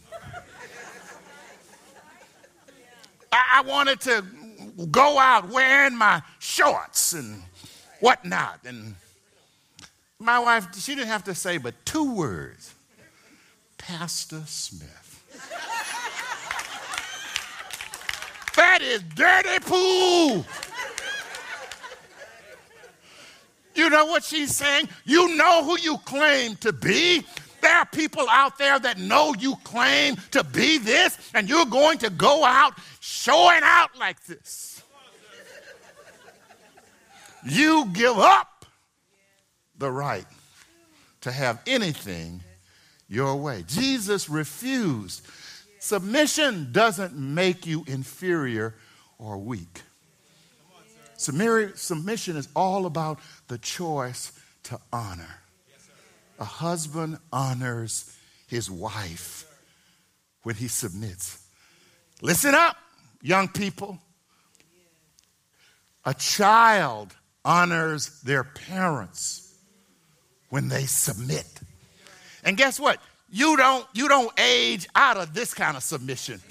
I, 3.32 3.58
I 3.58 3.62
wanted 3.62 4.00
to 4.02 4.24
go 4.92 5.18
out 5.20 5.50
wearing 5.50 5.96
my 5.96 6.22
shorts 6.40 7.14
and 7.14 7.42
whatnot. 8.00 8.60
And 8.66 8.96
my 10.20 10.40
wife, 10.40 10.68
she 10.76 10.96
didn't 10.96 11.08
have 11.08 11.24
to 11.26 11.36
say 11.36 11.58
but 11.58 11.74
two 11.86 12.14
words 12.14 12.74
Pastor 13.78 14.42
Smith. 14.46 15.06
that 18.56 18.82
is 18.82 19.04
dirty 19.16 19.60
pool. 19.62 20.46
You 23.76 23.90
know 23.90 24.08
what 24.08 24.24
she's 24.24 24.54
saying? 24.54 24.90
You 25.06 25.38
know 25.38 25.64
who 25.64 25.80
you 25.80 25.98
claim 26.00 26.58
to 26.58 26.74
be. 26.74 27.24
There 27.62 27.76
are 27.76 27.86
people 27.86 28.26
out 28.30 28.58
there 28.58 28.80
that 28.80 28.98
know 28.98 29.34
you 29.40 29.56
claim 29.64 30.16
to 30.32 30.44
be 30.44 30.78
this, 30.78 31.18
and 31.34 31.48
you're 31.48 31.66
going 31.66 31.98
to 32.00 32.10
go 32.10 32.44
out 32.44 32.74
showing 33.10 33.62
out 33.64 33.98
like 33.98 34.24
this. 34.26 34.84
You 37.46 37.90
give 37.94 38.18
up 38.18 38.66
the 39.78 39.90
right 39.90 40.26
to 41.22 41.32
have 41.32 41.62
anything 41.66 42.42
your 43.08 43.36
way. 43.36 43.64
Jesus 43.68 44.30
refused. 44.30 45.26
Submission 45.80 46.72
doesn't 46.72 47.16
make 47.16 47.66
you 47.66 47.84
inferior 47.88 48.76
or 49.18 49.38
weak. 49.38 49.82
Submission 51.18 52.38
is 52.38 52.48
all 52.56 52.86
about 52.86 53.20
the 53.48 53.58
choice 53.58 54.32
to 54.64 54.80
honor. 54.94 55.40
A 56.40 56.46
husband 56.46 57.18
honors 57.34 58.16
his 58.48 58.70
wife 58.70 59.46
when 60.44 60.56
he 60.56 60.68
submits. 60.68 61.46
Listen 62.22 62.54
up, 62.56 62.78
young 63.22 63.48
people. 63.48 64.00
A 66.06 66.14
child 66.14 67.16
honors 67.44 68.22
their 68.22 68.44
parents 68.44 69.54
when 70.50 70.68
they 70.68 70.86
submit. 70.86 71.46
And 72.44 72.58
guess 72.58 72.80
what? 72.80 73.00
You 73.30 73.58
don't, 73.58 73.86
you 73.94 74.08
don't 74.08 74.32
age 74.40 74.88
out 74.96 75.18
of 75.18 75.34
this 75.34 75.54
kind 75.54 75.78
of 75.78 75.84
submission. 75.84 76.42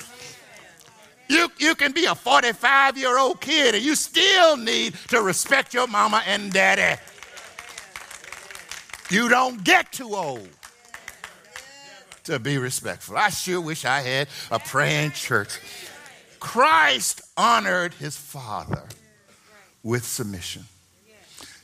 You, 1.29 1.51
you 1.59 1.75
can 1.75 1.93
be 1.93 2.07
a 2.07 2.15
45 2.15 2.97
year 2.97 3.19
old 3.19 3.41
kid 3.41 3.75
and 3.75 3.85
you 3.85 3.95
still 3.95 4.57
need 4.57 4.95
to 5.09 5.21
respect 5.21 5.75
your 5.75 5.87
mama 5.87 6.23
and 6.27 6.53
daddy. 6.53 7.01
You 9.11 9.29
don't 9.29 9.63
get 9.65 9.93
too 9.93 10.15
old 10.15 10.49
to 12.25 12.39
be 12.39 12.59
respectful. 12.59 13.17
I 13.17 13.31
sure 13.31 13.61
wish 13.61 13.85
I 13.85 14.01
had 14.01 14.29
a 14.51 14.59
praying 14.59 15.13
church. 15.13 15.59
Christ 16.41 17.23
honored 17.37 17.95
his 17.95 18.17
father 18.17 18.85
with 19.83 20.05
submission. 20.05 20.65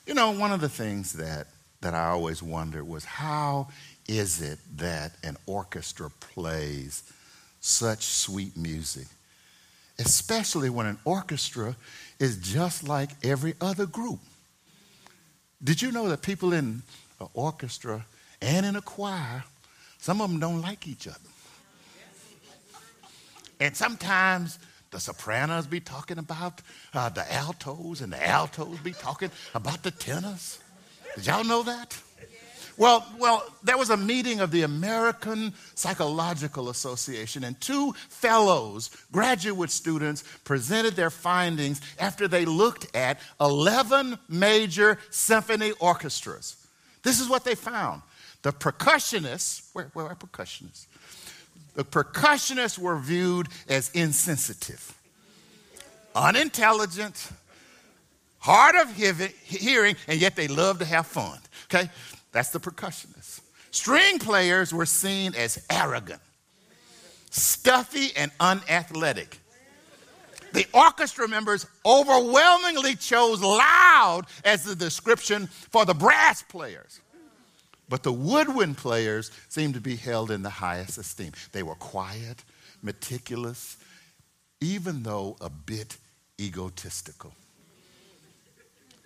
You 0.06 0.14
know, 0.14 0.32
one 0.32 0.52
of 0.52 0.60
the 0.60 0.68
things 0.68 1.14
that, 1.14 1.46
that 1.80 1.94
I 1.94 2.08
always 2.08 2.42
wondered 2.42 2.87
was 2.87 3.04
how 3.04 3.68
is 4.06 4.42
it 4.42 4.58
that 4.76 5.12
an 5.22 5.37
orchestra 5.46 6.10
plays 6.10 7.02
such 7.60 8.04
sweet 8.04 8.56
music? 8.56 9.06
especially 9.98 10.70
when 10.70 10.87
an 10.87 10.98
orchestra 11.04 11.76
is 12.18 12.37
just 12.38 12.87
like 12.87 13.10
every 13.22 13.54
other 13.60 13.87
group. 13.87 14.18
Did 15.62 15.80
you 15.82 15.92
know 15.92 16.08
that 16.08 16.22
people 16.22 16.52
in 16.52 16.82
an 17.20 17.28
orchestra 17.32 18.04
and 18.42 18.66
in 18.66 18.76
a 18.76 18.82
choir, 18.82 19.44
some 19.98 20.20
of 20.20 20.30
them 20.30 20.40
don't 20.40 20.60
like 20.60 20.87
each 20.87 21.06
other? 21.06 21.18
And 23.60 23.76
sometimes 23.76 24.58
the 24.90 25.00
sopranos 25.00 25.66
be 25.66 25.80
talking 25.80 26.18
about 26.18 26.62
uh, 26.92 27.08
the 27.08 27.32
altos, 27.34 28.00
and 28.00 28.12
the 28.12 28.28
altos 28.28 28.78
be 28.80 28.92
talking 28.92 29.30
about 29.54 29.82
the 29.82 29.90
tenors. 29.90 30.60
Did 31.16 31.26
y'all 31.26 31.44
know 31.44 31.62
that? 31.62 31.96
Well, 32.76 33.06
well, 33.18 33.44
there 33.62 33.78
was 33.78 33.90
a 33.90 33.96
meeting 33.96 34.40
of 34.40 34.50
the 34.50 34.62
American 34.62 35.54
Psychological 35.74 36.70
Association, 36.70 37.44
and 37.44 37.60
two 37.60 37.92
fellows, 38.08 38.90
graduate 39.12 39.70
students, 39.70 40.24
presented 40.42 40.96
their 40.96 41.10
findings 41.10 41.80
after 42.00 42.26
they 42.26 42.44
looked 42.44 42.94
at 42.96 43.20
11 43.40 44.18
major 44.28 44.98
symphony 45.10 45.72
orchestras. 45.78 46.56
This 47.02 47.20
is 47.20 47.28
what 47.28 47.44
they 47.44 47.54
found. 47.54 48.02
The 48.42 48.52
percussionists, 48.52 49.70
where, 49.72 49.90
where 49.92 50.06
are 50.06 50.16
percussionists? 50.16 50.86
The 51.74 51.84
percussionists 51.84 52.78
were 52.78 52.96
viewed 52.96 53.48
as 53.68 53.90
insensitive, 53.90 54.96
unintelligent, 56.14 57.30
hard 58.38 58.76
of 58.76 58.94
hearing, 58.94 59.96
and 60.06 60.20
yet 60.20 60.37
they 60.37 60.48
love 60.48 60.78
to 60.78 60.84
have 60.84 61.06
fun. 61.06 61.38
Okay? 61.64 61.90
That's 62.32 62.50
the 62.50 62.60
percussionists. 62.60 63.40
String 63.70 64.20
players 64.20 64.72
were 64.72 64.87
seen 64.87 65.34
as 65.34 65.64
arrogant, 65.68 66.20
stuffy, 67.30 68.16
and 68.16 68.30
unathletic. 68.38 69.40
The 70.52 70.66
orchestra 70.72 71.26
members 71.26 71.66
overwhelmingly 71.84 72.94
chose 72.94 73.42
loud 73.42 74.26
as 74.44 74.62
the 74.62 74.76
description 74.76 75.48
for 75.48 75.84
the 75.84 75.94
brass 75.94 76.42
players. 76.42 77.00
But 77.88 78.02
the 78.02 78.12
woodwind 78.12 78.78
players 78.78 79.30
seemed 79.48 79.74
to 79.74 79.80
be 79.80 79.96
held 79.96 80.30
in 80.30 80.42
the 80.42 80.50
highest 80.50 80.98
esteem. 80.98 81.32
They 81.52 81.62
were 81.62 81.74
quiet, 81.74 82.42
meticulous, 82.82 83.76
even 84.60 85.02
though 85.02 85.36
a 85.40 85.50
bit 85.50 85.96
egotistical. 86.40 87.34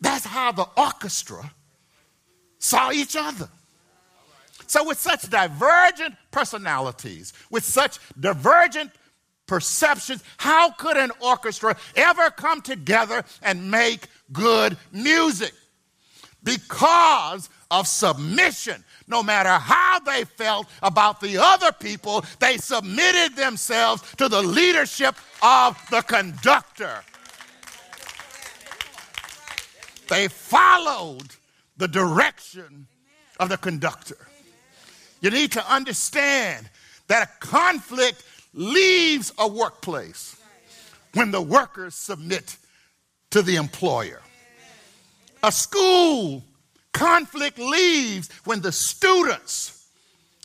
That's 0.01 0.25
how 0.25 0.53
the 0.53 0.69
orchestra 0.77 1.53
saw 2.59 2.93
each 2.93 3.17
other. 3.17 3.49
So, 4.67 4.87
with 4.87 5.01
such 5.01 5.29
divergent 5.29 6.15
personalities, 6.31 7.33
with 7.51 7.65
such 7.65 7.99
divergent 8.21 8.91
perceptions, 9.47 10.23
how 10.37 10.71
could 10.73 10.97
an 10.97 11.11
orchestra 11.21 11.77
ever 11.97 12.31
come 12.31 12.61
together 12.61 13.25
and 13.43 13.71
make 13.71 14.07
good 14.31 14.77
music? 14.93 15.53
Because 16.45 17.49
of 17.71 17.87
submission. 17.87 18.85
No 19.07 19.23
matter 19.23 19.51
how 19.51 19.99
they 20.01 20.25
felt 20.25 20.67
about 20.83 21.21
the 21.21 21.39
other 21.39 21.73
people, 21.73 22.25
they 22.39 22.57
submitted 22.57 23.37
themselves 23.37 24.03
to 24.17 24.29
the 24.29 24.43
leadership 24.43 25.15
of 25.43 25.79
the 25.91 26.03
conductor. 26.03 27.03
They 30.09 30.29
followed 30.29 31.29
the 31.77 31.89
direction 31.89 32.87
of 33.39 33.49
the 33.49 33.59
conductor. 33.59 34.17
You 35.21 35.31
need 35.31 35.53
to 35.53 35.73
understand 35.73 36.69
that 37.09 37.29
a 37.29 37.47
conflict 37.47 38.25
leaves 38.55 39.33
a 39.39 39.47
workplace 39.47 40.37
when 41.15 41.31
the 41.31 41.41
workers 41.41 41.95
submit 41.95 42.57
to 43.31 43.43
the 43.43 43.57
employer. 43.57 44.23
A 45.43 45.53
school 45.53 46.43
conflict 46.93 47.59
leaves 47.59 48.29
when 48.45 48.61
the 48.61 48.73
students 48.73 49.89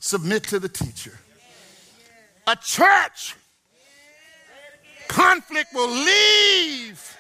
submit 0.01 0.43
to 0.43 0.60
the 0.60 0.69
teacher. 0.69 1.17
A 2.47 2.56
church 2.56 3.36
conflict 5.08 5.73
will 5.73 5.89
leave 5.89 7.17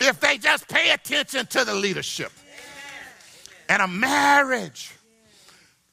if 0.00 0.20
they 0.20 0.38
just 0.38 0.68
pay 0.68 0.90
attention 0.90 1.46
to 1.46 1.64
the 1.64 1.74
leadership. 1.74 2.32
And 3.68 3.82
a 3.82 3.88
marriage 3.88 4.92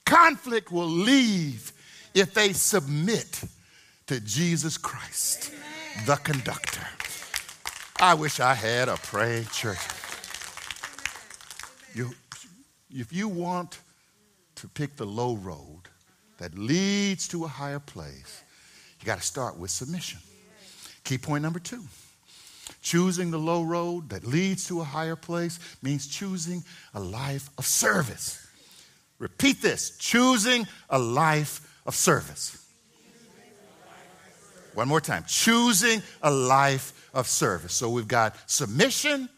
conflict 0.05 0.71
will 0.71 0.87
leave 0.87 1.71
if 2.13 2.33
they 2.33 2.53
submit 2.53 3.43
to 4.07 4.19
Jesus 4.19 4.77
Christ, 4.77 5.51
the 6.05 6.15
conductor. 6.17 6.85
I 7.99 8.13
wish 8.13 8.39
I 8.39 8.53
had 8.53 8.89
a 8.89 8.97
praying 8.97 9.45
church. 9.45 9.79
You, 11.93 12.11
if 12.89 13.13
you 13.13 13.27
want 13.27 13.79
to 14.55 14.67
pick 14.67 14.95
the 14.95 15.05
low 15.05 15.35
road 15.35 15.81
that 16.39 16.57
leads 16.57 17.27
to 17.29 17.45
a 17.45 17.47
higher 17.47 17.79
place, 17.79 18.43
you 18.99 19.05
got 19.05 19.19
to 19.19 19.23
start 19.23 19.57
with 19.57 19.71
submission. 19.71 20.19
Key 21.03 21.17
point 21.17 21.43
number 21.43 21.59
two 21.59 21.83
Choosing 22.81 23.31
the 23.31 23.39
low 23.39 23.63
road 23.63 24.09
that 24.09 24.25
leads 24.25 24.67
to 24.67 24.81
a 24.81 24.83
higher 24.83 25.15
place 25.15 25.59
means 25.81 26.07
choosing 26.07 26.63
a 26.93 26.99
life 26.99 27.49
of 27.57 27.65
service. 27.65 28.45
Repeat 29.19 29.61
this 29.61 29.97
choosing 29.97 30.67
a 30.89 30.99
life 30.99 31.61
of 31.85 31.95
service. 31.95 32.57
One 34.73 34.87
more 34.87 35.01
time 35.01 35.23
choosing 35.27 36.01
a 36.21 36.31
life 36.31 37.09
of 37.13 37.27
service. 37.27 37.73
So 37.73 37.89
we've 37.89 38.07
got 38.07 38.35
submission, 38.49 39.29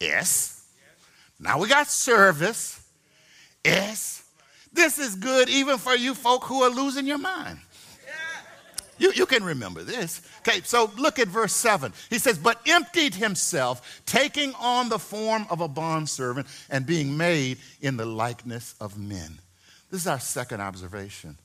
yes. 0.00 0.57
Now 1.40 1.58
we 1.58 1.68
got 1.68 1.88
service, 1.88 2.80
yes. 3.64 4.24
This 4.72 4.98
is 4.98 5.14
good 5.14 5.48
even 5.48 5.78
for 5.78 5.94
you 5.94 6.14
folk 6.14 6.44
who 6.44 6.62
are 6.62 6.70
losing 6.70 7.06
your 7.06 7.18
mind. 7.18 7.58
You, 8.98 9.12
you 9.14 9.26
can 9.26 9.44
remember 9.44 9.84
this. 9.84 10.20
Okay, 10.40 10.60
so 10.64 10.90
look 10.98 11.18
at 11.18 11.28
verse 11.28 11.52
7. 11.52 11.92
He 12.10 12.18
says, 12.18 12.36
But 12.36 12.60
emptied 12.66 13.14
himself, 13.14 14.02
taking 14.06 14.52
on 14.54 14.88
the 14.88 14.98
form 14.98 15.46
of 15.50 15.60
a 15.60 15.68
bondservant 15.68 16.48
and 16.68 16.84
being 16.84 17.16
made 17.16 17.58
in 17.80 17.96
the 17.96 18.06
likeness 18.06 18.74
of 18.80 18.98
men. 18.98 19.38
This 19.90 20.02
is 20.02 20.06
our 20.08 20.18
second 20.18 20.60
observation. 20.60 21.38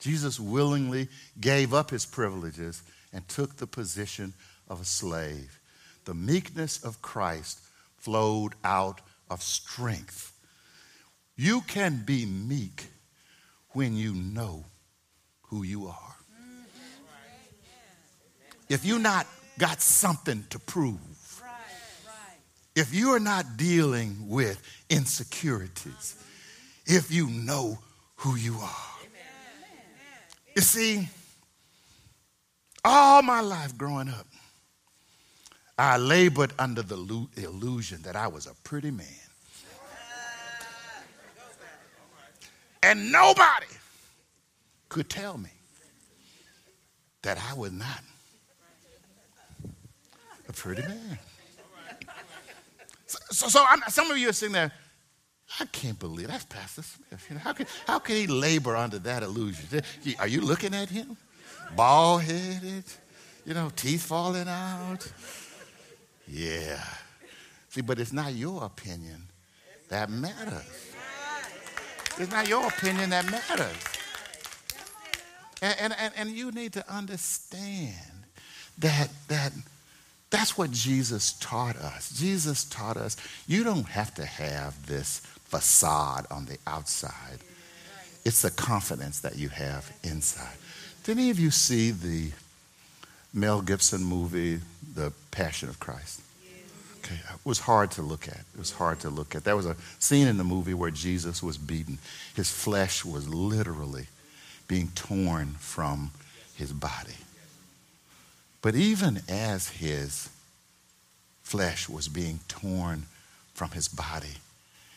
Jesus 0.00 0.38
willingly 0.38 1.08
gave 1.40 1.72
up 1.72 1.90
his 1.90 2.06
privileges 2.06 2.82
and 3.12 3.26
took 3.26 3.56
the 3.56 3.66
position 3.66 4.34
of 4.68 4.80
a 4.80 4.84
slave. 4.84 5.58
The 6.04 6.14
meekness 6.14 6.84
of 6.84 7.02
Christ 7.02 7.58
flowed 7.96 8.52
out 8.62 9.00
of 9.30 9.42
strength. 9.42 10.32
You 11.36 11.60
can 11.62 12.02
be 12.04 12.26
meek 12.26 12.86
when 13.70 13.96
you 13.96 14.14
know 14.14 14.64
who 15.42 15.62
you 15.62 15.86
are. 15.86 16.14
If 18.68 18.84
you 18.84 18.98
not 18.98 19.26
got 19.58 19.80
something 19.80 20.44
to 20.50 20.58
prove, 20.58 20.98
if 22.76 22.94
you 22.94 23.10
are 23.10 23.20
not 23.20 23.56
dealing 23.56 24.28
with 24.28 24.62
insecurities, 24.88 26.22
if 26.86 27.10
you 27.10 27.28
know 27.28 27.78
who 28.16 28.36
you 28.36 28.56
are. 28.56 28.94
You 30.54 30.62
see, 30.62 31.08
all 32.84 33.22
my 33.22 33.40
life 33.40 33.76
growing 33.76 34.08
up, 34.08 34.26
I 35.78 35.96
labored 35.96 36.52
under 36.58 36.82
the 36.82 36.96
illusion 37.36 38.02
that 38.02 38.16
I 38.16 38.26
was 38.26 38.46
a 38.46 38.54
pretty 38.64 38.90
man. 38.90 39.06
And 42.82 43.12
nobody 43.12 43.66
could 44.88 45.08
tell 45.08 45.38
me 45.38 45.50
that 47.22 47.38
I 47.50 47.54
was 47.54 47.72
not 47.72 48.00
a 50.48 50.52
pretty 50.52 50.82
man. 50.82 51.18
So, 53.06 53.18
so, 53.30 53.48
so 53.48 53.64
some 53.88 54.10
of 54.10 54.18
you 54.18 54.28
are 54.28 54.32
sitting 54.32 54.54
there, 54.54 54.72
I 55.60 55.64
can't 55.66 55.98
believe 55.98 56.28
that's 56.28 56.44
Pastor 56.44 56.82
Smith. 56.82 57.26
You 57.28 57.36
know, 57.36 57.40
how, 57.40 57.52
can, 57.52 57.66
how 57.86 57.98
can 57.98 58.16
he 58.16 58.26
labor 58.26 58.76
under 58.76 58.98
that 59.00 59.22
illusion? 59.22 59.82
Are 60.18 60.28
you 60.28 60.40
looking 60.40 60.74
at 60.74 60.88
him? 60.88 61.16
Bald 61.74 62.22
headed, 62.22 62.84
you 63.44 63.54
know, 63.54 63.70
teeth 63.74 64.02
falling 64.02 64.48
out. 64.48 65.10
Yeah. 66.28 66.82
See, 67.70 67.80
but 67.80 67.98
it's 67.98 68.12
not 68.12 68.34
your 68.34 68.64
opinion 68.64 69.22
that 69.88 70.10
matters. 70.10 70.94
It's 72.18 72.30
not 72.30 72.48
your 72.48 72.66
opinion 72.66 73.10
that 73.10 73.30
matters. 73.30 73.76
And, 75.60 75.94
and, 75.98 76.12
and, 76.16 76.30
you 76.30 76.52
need 76.52 76.72
to 76.74 76.92
understand 76.92 77.94
that, 78.78 79.08
that 79.26 79.52
that's 80.30 80.56
what 80.56 80.70
Jesus 80.70 81.32
taught 81.32 81.76
us. 81.76 82.10
Jesus 82.16 82.64
taught 82.64 82.96
us 82.96 83.16
you 83.48 83.64
don't 83.64 83.86
have 83.88 84.14
to 84.14 84.24
have 84.24 84.86
this 84.86 85.20
facade 85.48 86.26
on 86.30 86.44
the 86.44 86.58
outside, 86.66 87.38
it's 88.24 88.42
the 88.42 88.50
confidence 88.50 89.20
that 89.20 89.36
you 89.36 89.48
have 89.48 89.90
inside. 90.04 90.56
Did 91.04 91.18
any 91.18 91.30
of 91.30 91.40
you 91.40 91.50
see 91.50 91.90
the 91.90 92.30
Mel 93.32 93.62
Gibson 93.62 94.04
movie, 94.04 94.60
The 94.94 95.12
Passion 95.30 95.68
of 95.68 95.78
Christ? 95.80 96.22
Okay, 96.98 97.14
it 97.14 97.40
was 97.44 97.60
hard 97.60 97.90
to 97.92 98.02
look 98.02 98.28
at. 98.28 98.40
It 98.54 98.58
was 98.58 98.72
hard 98.72 99.00
to 99.00 99.10
look 99.10 99.34
at. 99.34 99.44
There 99.44 99.56
was 99.56 99.66
a 99.66 99.76
scene 99.98 100.26
in 100.26 100.36
the 100.36 100.44
movie 100.44 100.74
where 100.74 100.90
Jesus 100.90 101.42
was 101.42 101.56
beaten. 101.56 101.98
His 102.34 102.50
flesh 102.50 103.04
was 103.04 103.28
literally 103.28 104.06
being 104.66 104.88
torn 104.94 105.54
from 105.58 106.10
his 106.54 106.72
body. 106.72 107.14
But 108.60 108.74
even 108.74 109.20
as 109.28 109.68
his 109.68 110.28
flesh 111.42 111.88
was 111.88 112.08
being 112.08 112.40
torn 112.48 113.06
from 113.54 113.70
his 113.70 113.88
body, 113.88 114.36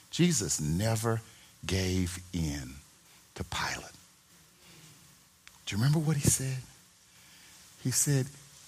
Jesus 0.10 0.60
never 0.60 1.21
gave 1.65 2.19
in 2.34 2.73
to 3.36 3.43
Pilate. 3.43 3.91
Do 5.65 5.75
you 5.75 5.77
remember 5.77 5.99
what 5.99 6.17
he 6.17 6.27
said? 6.27 6.58
He 7.82 7.91
said, 7.91 8.25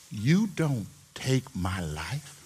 You 0.09 0.47
don't 0.47 0.88
take 1.13 1.43
my 1.56 1.82
life. 1.82 2.39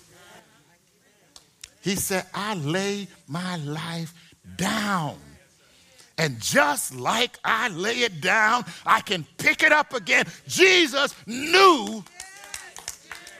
He 1.82 1.95
said, 1.95 2.25
I 2.34 2.56
lay 2.56 3.08
my 3.27 3.56
life 3.58 4.13
down. 4.58 5.17
And 6.17 6.39
just 6.41 6.95
like 6.95 7.38
I 7.45 7.69
lay 7.69 7.99
it 7.99 8.21
down, 8.21 8.65
I 8.86 9.01
can 9.01 9.25
pick 9.38 9.62
it 9.63 9.71
up 9.71 9.93
again. 9.93 10.25
Jesus 10.47 11.13
knew 11.27 12.03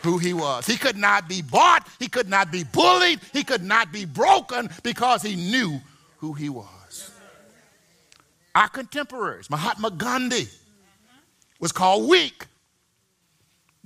who 0.04 0.18
he 0.18 0.34
was. 0.34 0.66
He 0.66 0.78
could 0.78 0.96
not 0.96 1.28
be 1.28 1.42
bought, 1.42 1.88
he 2.00 2.08
could 2.08 2.30
not 2.30 2.52
be 2.52 2.64
bullied, 2.64 3.20
he 3.34 3.44
could 3.44 3.64
not 3.64 3.92
be 3.92 4.06
broken 4.06 4.70
because 4.84 5.22
he 5.22 5.36
knew 5.36 5.82
who 6.18 6.34
he 6.34 6.50
was. 6.50 7.12
Our 8.56 8.70
contemporaries, 8.70 9.50
Mahatma 9.50 9.92
Gandhi, 9.92 10.48
was 11.60 11.72
called 11.72 12.08
weak. 12.08 12.46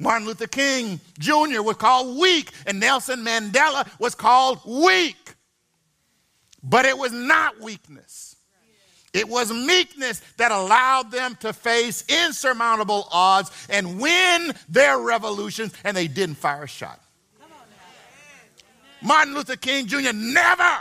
Martin 0.01 0.27
Luther 0.27 0.47
King 0.47 0.99
Jr. 1.19 1.61
was 1.61 1.75
called 1.77 2.19
weak, 2.19 2.51
and 2.65 2.79
Nelson 2.79 3.23
Mandela 3.23 3.87
was 3.99 4.15
called 4.15 4.59
weak. 4.65 5.35
But 6.63 6.85
it 6.85 6.97
was 6.97 7.11
not 7.11 7.59
weakness. 7.59 8.35
It 9.13 9.29
was 9.29 9.53
meekness 9.53 10.21
that 10.37 10.51
allowed 10.51 11.11
them 11.11 11.35
to 11.41 11.53
face 11.53 12.03
insurmountable 12.09 13.09
odds 13.11 13.51
and 13.69 14.01
win 14.01 14.53
their 14.67 14.97
revolutions, 14.97 15.71
and 15.83 15.95
they 15.95 16.07
didn't 16.07 16.35
fire 16.35 16.63
a 16.63 16.67
shot. 16.67 16.99
Martin 19.03 19.35
Luther 19.35 19.55
King 19.55 19.85
Jr. 19.85 20.13
never 20.13 20.77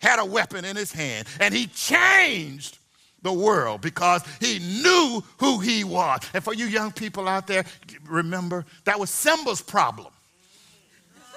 had 0.00 0.18
a 0.18 0.24
weapon 0.24 0.66
in 0.66 0.76
his 0.76 0.92
hand, 0.92 1.26
and 1.40 1.54
he 1.54 1.66
changed 1.66 2.78
the 3.22 3.32
world 3.32 3.80
because 3.80 4.22
he 4.40 4.58
knew 4.58 5.22
who 5.38 5.60
he 5.60 5.84
was. 5.84 6.20
And 6.34 6.42
for 6.42 6.54
you 6.54 6.66
young 6.66 6.92
people 6.92 7.28
out 7.28 7.46
there, 7.46 7.64
remember 8.06 8.64
that 8.84 8.98
was 8.98 9.10
Simba's 9.10 9.62
problem. 9.62 10.08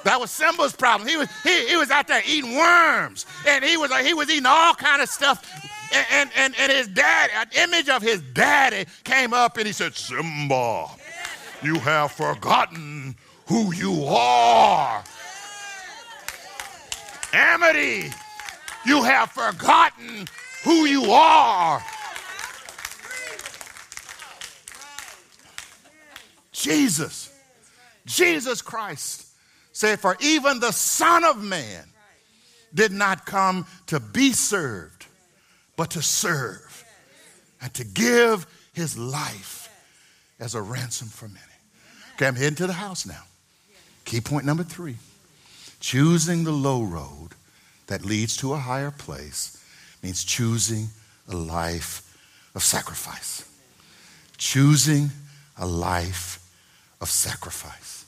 That 0.04 0.20
was 0.20 0.30
Simba's 0.30 0.74
problem. 0.74 1.10
He 1.10 1.18
was, 1.18 1.28
he, 1.44 1.68
he 1.68 1.78
was 1.78 1.90
out 1.90 2.08
there 2.08 2.22
eating 2.28 2.56
worms, 2.56 3.26
and 3.48 3.66
he 3.66 3.76
was, 3.76 3.92
he 4.02 4.14
was 4.14 4.30
eating 4.30 4.46
all 4.46 4.76
kind 4.76 5.02
of 5.02 5.10
stuff 5.10 5.72
and, 6.12 6.30
and, 6.36 6.56
and 6.60 6.72
his 6.72 6.88
dad, 6.88 7.30
an 7.36 7.48
image 7.56 7.90
of 7.90 8.02
his 8.02 8.22
daddy 8.34 8.86
came 9.04 9.34
up 9.34 9.58
and 9.58 9.68
he 9.68 9.74
said, 9.74 9.96
Simba, 9.96 10.88
you 11.62 11.76
have 11.80 12.12
forgotten 12.12 13.16
who 13.48 13.74
you 13.74 14.06
are. 14.06 15.04
Amity, 17.34 18.12
you 18.86 19.04
have 19.04 19.32
forgotten 19.32 20.28
who 20.66 20.86
you 20.86 21.12
are. 21.12 21.82
Jesus, 26.52 27.32
Jesus 28.06 28.64
Christ 28.64 29.28
said, 29.72 30.00
For 30.00 30.18
even 30.20 30.60
the 30.60 30.72
Son 30.72 31.24
of 31.24 31.42
Man 31.42 31.86
did 32.74 32.92
not 32.92 33.28
come 33.28 33.68
to 33.88 34.00
be 34.00 34.34
served 34.34 35.06
but 35.78 35.92
to 35.92 36.02
serve 36.02 36.84
and 37.62 37.72
to 37.76 37.84
give 37.84 38.48
his 38.74 38.98
life 38.98 39.70
as 40.40 40.56
a 40.56 40.62
ransom 40.62 41.08
for 41.10 41.28
many. 41.28 41.40
Okay, 42.16 42.26
I'm 42.26 42.36
heading 42.36 42.56
to 42.56 42.68
the 42.68 42.74
house 42.74 43.06
now. 43.06 43.24
Key 44.06 44.22
point 44.22 44.46
number 44.46 44.64
three 44.64 44.96
choosing 45.80 46.44
the 46.44 46.52
low 46.52 46.82
road 46.82 47.30
that 47.86 48.04
leads 48.04 48.36
to 48.38 48.54
a 48.54 48.58
higher 48.58 48.90
place 48.90 49.62
means 50.06 50.24
choosing 50.24 50.88
a 51.30 51.36
life 51.36 52.16
of 52.54 52.62
sacrifice. 52.62 53.44
Choosing 54.38 55.10
a 55.58 55.66
life 55.66 56.40
of 57.02 57.10
sacrifice. 57.10 58.06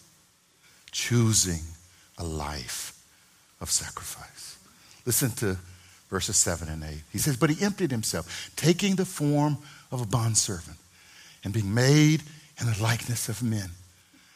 Choosing 0.92 1.62
a 2.20 2.24
life 2.24 2.94
of 3.60 3.72
sacrifice. 3.72 4.58
Listen 5.08 5.32
to 5.32 5.58
verses 6.12 6.38
7 6.38 6.70
and 6.70 6.84
8. 6.84 6.90
He 7.12 7.18
says, 7.18 7.36
But 7.36 7.50
he 7.50 7.66
emptied 7.66 7.90
himself, 7.90 8.52
taking 8.56 8.96
the 8.96 9.06
form 9.06 9.58
of 9.92 10.00
a 10.00 10.06
bondservant 10.06 10.78
and 11.44 11.52
being 11.52 11.74
made 11.74 12.22
in 12.62 12.68
the 12.68 12.78
likeness 12.80 13.28
of 13.28 13.42
men. 13.42 13.72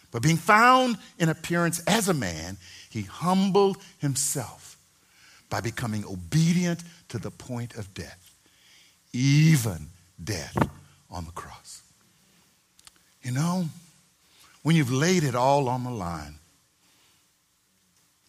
But 0.10 0.24
being 0.24 0.38
found 0.38 0.98
in 1.20 1.30
appearance 1.30 1.80
as 1.86 2.10
a 2.10 2.14
man, 2.16 2.58
he 2.90 3.04
humbled 3.04 3.78
himself 4.00 4.78
by 5.52 5.62
becoming 5.62 6.06
obedient 6.06 6.84
to 7.12 7.20
the 7.20 7.30
point 7.30 7.76
of 7.76 7.94
death, 7.94 8.32
even 9.12 9.88
death 10.24 10.58
on 11.10 11.26
the 11.26 11.32
cross. 11.32 11.82
You 13.22 13.32
know, 13.32 13.66
when 14.64 14.78
you've 14.78 14.94
laid 14.94 15.26
it 15.26 15.36
all 15.36 15.68
on 15.68 15.84
the 15.84 15.90
line, 15.92 16.36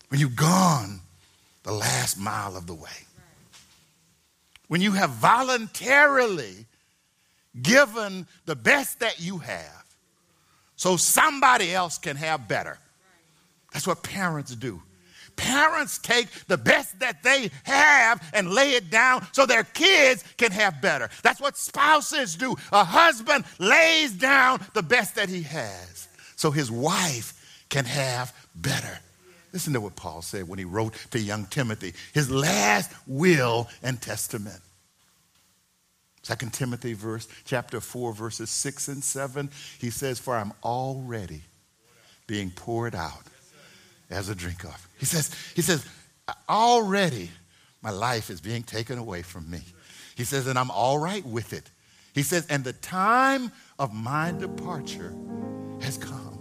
when 0.09 0.21
you've 0.21 0.35
gone 0.35 0.99
the 1.63 1.71
last 1.71 2.19
mile 2.19 2.57
of 2.57 2.67
the 2.67 2.75
way, 2.75 3.07
when 4.67 4.81
you 4.81 4.93
have 4.93 5.11
voluntarily 5.11 6.67
given 7.63 8.27
the 8.47 8.57
best 8.57 8.99
that 8.99 9.21
you 9.21 9.39
have 9.39 9.85
so 10.75 10.97
somebody 10.97 11.73
else 11.73 11.99
can 11.99 12.17
have 12.17 12.49
better. 12.49 12.79
That's 13.73 13.87
what 13.87 14.03
parents 14.03 14.57
do. 14.57 14.83
Parents 15.37 15.99
take 15.99 16.29
the 16.47 16.57
best 16.57 16.99
that 17.01 17.23
they 17.23 17.51
have 17.65 18.23
and 18.35 18.51
lay 18.51 18.73
it 18.73 18.91
down 18.91 19.27
so 19.33 19.47
their 19.47 19.65
kids 19.65 20.25
can 20.37 20.53
have 20.53 20.81
better. 20.81 21.11
That's 21.23 21.41
what 21.41 21.57
spouses 21.57 22.37
do. 22.37 22.57
A 22.73 22.85
husband 22.85 23.45
lays 23.59 24.13
down 24.13 24.61
the 24.75 24.83
best 24.83 25.17
that 25.17 25.29
he 25.29 25.43
has 25.43 26.09
so 26.37 26.51
his 26.51 26.71
wife 26.71 27.65
can 27.69 27.85
have 27.85 28.35
better. 28.55 28.99
Listen 29.53 29.73
to 29.75 29.81
what 29.81 29.97
Paul 29.97 30.23
said 30.23 30.49
when 30.49 30.59
he 30.59 30.65
wrote 30.65 30.95
to 31.11 31.21
young 31.21 31.47
Timothy, 31.47 31.93
his 32.13 32.31
last 32.31 32.91
will 33.07 33.69
and 33.83 34.01
testament. 34.01 34.61
Second 36.23 36.53
Timothy 36.53 36.93
verse 36.95 37.29
chapter 37.45 37.81
4 37.81 38.13
verses 38.13 38.49
6 38.51 38.89
and 38.89 39.05
7 39.05 39.51
he 39.79 39.91
says 39.91 40.21
for 40.21 40.37
I'm 40.37 40.53
already 40.63 41.43
being 42.27 42.51
poured 42.51 42.95
out 42.95 43.25
as 44.13 44.29
a 44.29 44.35
drink 44.35 44.65
offering. 44.65 44.93
He 44.99 45.07
says, 45.07 45.35
he 45.55 45.63
says, 45.63 45.87
already 46.49 47.31
my 47.83 47.91
life 47.91 48.31
is 48.31 48.41
being 48.41 48.63
taken 48.63 48.99
away 48.99 49.23
from 49.23 49.51
me. 49.51 49.61
He 50.15 50.25
says, 50.25 50.47
and 50.47 50.59
I'm 50.59 50.71
all 50.71 50.99
right 50.99 51.25
with 51.25 51.53
it. 51.53 51.71
He 52.15 52.23
says, 52.23 52.47
and 52.49 52.63
the 52.63 52.75
time 52.75 53.51
of 53.79 53.93
my 53.93 54.33
departure 54.33 55.15
has 55.81 55.97
come. 55.97 56.39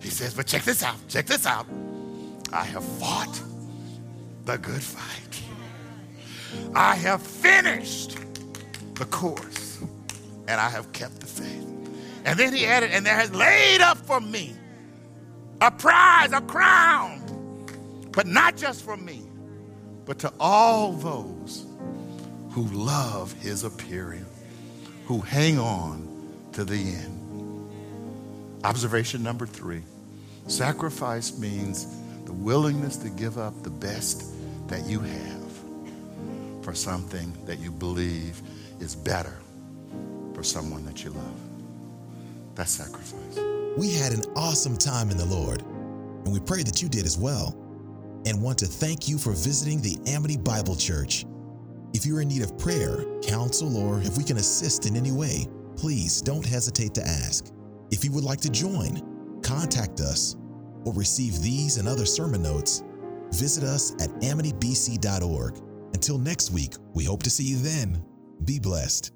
He 0.00 0.10
says, 0.10 0.34
but 0.34 0.46
check 0.46 0.62
this 0.62 0.82
out, 0.82 0.96
check 1.08 1.26
this 1.26 1.46
out. 1.46 1.66
I 2.52 2.64
have 2.64 2.84
fought 2.84 3.40
the 4.44 4.58
good 4.58 4.82
fight. 4.82 5.42
I 6.74 6.94
have 6.94 7.22
finished 7.22 8.18
the 8.94 9.06
course, 9.06 9.80
and 10.46 10.60
I 10.60 10.68
have 10.68 10.92
kept 10.92 11.20
the 11.20 11.26
faith. 11.26 11.66
And 12.24 12.38
then 12.38 12.52
he 12.52 12.66
added, 12.66 12.90
and 12.92 13.04
there 13.04 13.16
has 13.16 13.34
laid 13.34 13.80
up 13.80 13.98
for 13.98 14.20
me 14.20 14.54
a 15.60 15.70
prize, 15.70 16.32
a 16.32 16.40
crown, 16.42 17.22
but 18.12 18.26
not 18.26 18.56
just 18.56 18.84
for 18.84 18.96
me, 18.96 19.22
but 20.04 20.18
to 20.20 20.32
all 20.38 20.92
those 20.92 21.66
who 22.50 22.64
love 22.64 23.32
his 23.34 23.64
appearing, 23.64 24.24
who 25.06 25.20
hang 25.20 25.58
on 25.58 26.06
to 26.52 26.64
the 26.64 26.76
end. 26.76 27.70
Observation 28.64 29.22
number 29.22 29.46
three 29.46 29.82
sacrifice 30.46 31.38
means 31.38 31.86
the 32.24 32.32
willingness 32.32 32.96
to 32.96 33.08
give 33.08 33.38
up 33.38 33.62
the 33.62 33.70
best 33.70 34.24
that 34.68 34.84
you 34.86 35.00
have 35.00 35.52
for 36.62 36.74
something 36.74 37.32
that 37.46 37.58
you 37.58 37.70
believe 37.70 38.40
is 38.80 38.94
better 38.94 39.36
for 40.34 40.42
someone 40.42 40.84
that 40.84 41.04
you 41.04 41.10
love. 41.10 41.40
That's 42.54 42.72
sacrifice. 42.72 43.65
We 43.76 43.92
had 43.92 44.12
an 44.12 44.22
awesome 44.36 44.78
time 44.78 45.10
in 45.10 45.18
the 45.18 45.26
Lord, 45.26 45.60
and 45.60 46.32
we 46.32 46.40
pray 46.40 46.62
that 46.62 46.80
you 46.80 46.88
did 46.88 47.04
as 47.04 47.18
well, 47.18 47.54
and 48.24 48.40
want 48.40 48.56
to 48.58 48.66
thank 48.66 49.06
you 49.06 49.18
for 49.18 49.32
visiting 49.32 49.82
the 49.82 49.98
Amity 50.10 50.38
Bible 50.38 50.76
Church. 50.76 51.26
If 51.92 52.06
you're 52.06 52.22
in 52.22 52.28
need 52.28 52.40
of 52.40 52.56
prayer, 52.56 53.04
counsel, 53.22 53.76
or 53.76 54.00
if 54.00 54.16
we 54.16 54.24
can 54.24 54.38
assist 54.38 54.86
in 54.86 54.96
any 54.96 55.12
way, 55.12 55.46
please 55.76 56.22
don't 56.22 56.44
hesitate 56.44 56.94
to 56.94 57.06
ask. 57.06 57.52
If 57.90 58.02
you 58.02 58.12
would 58.12 58.24
like 58.24 58.40
to 58.40 58.50
join, 58.50 59.02
contact 59.42 60.00
us, 60.00 60.36
or 60.86 60.94
receive 60.94 61.42
these 61.42 61.76
and 61.76 61.86
other 61.86 62.06
sermon 62.06 62.42
notes, 62.42 62.82
visit 63.32 63.62
us 63.62 63.92
at 64.02 64.08
amitybc.org. 64.20 65.58
Until 65.92 66.16
next 66.16 66.50
week, 66.50 66.74
we 66.94 67.04
hope 67.04 67.22
to 67.24 67.30
see 67.30 67.44
you 67.44 67.58
then. 67.58 68.02
Be 68.46 68.58
blessed. 68.58 69.12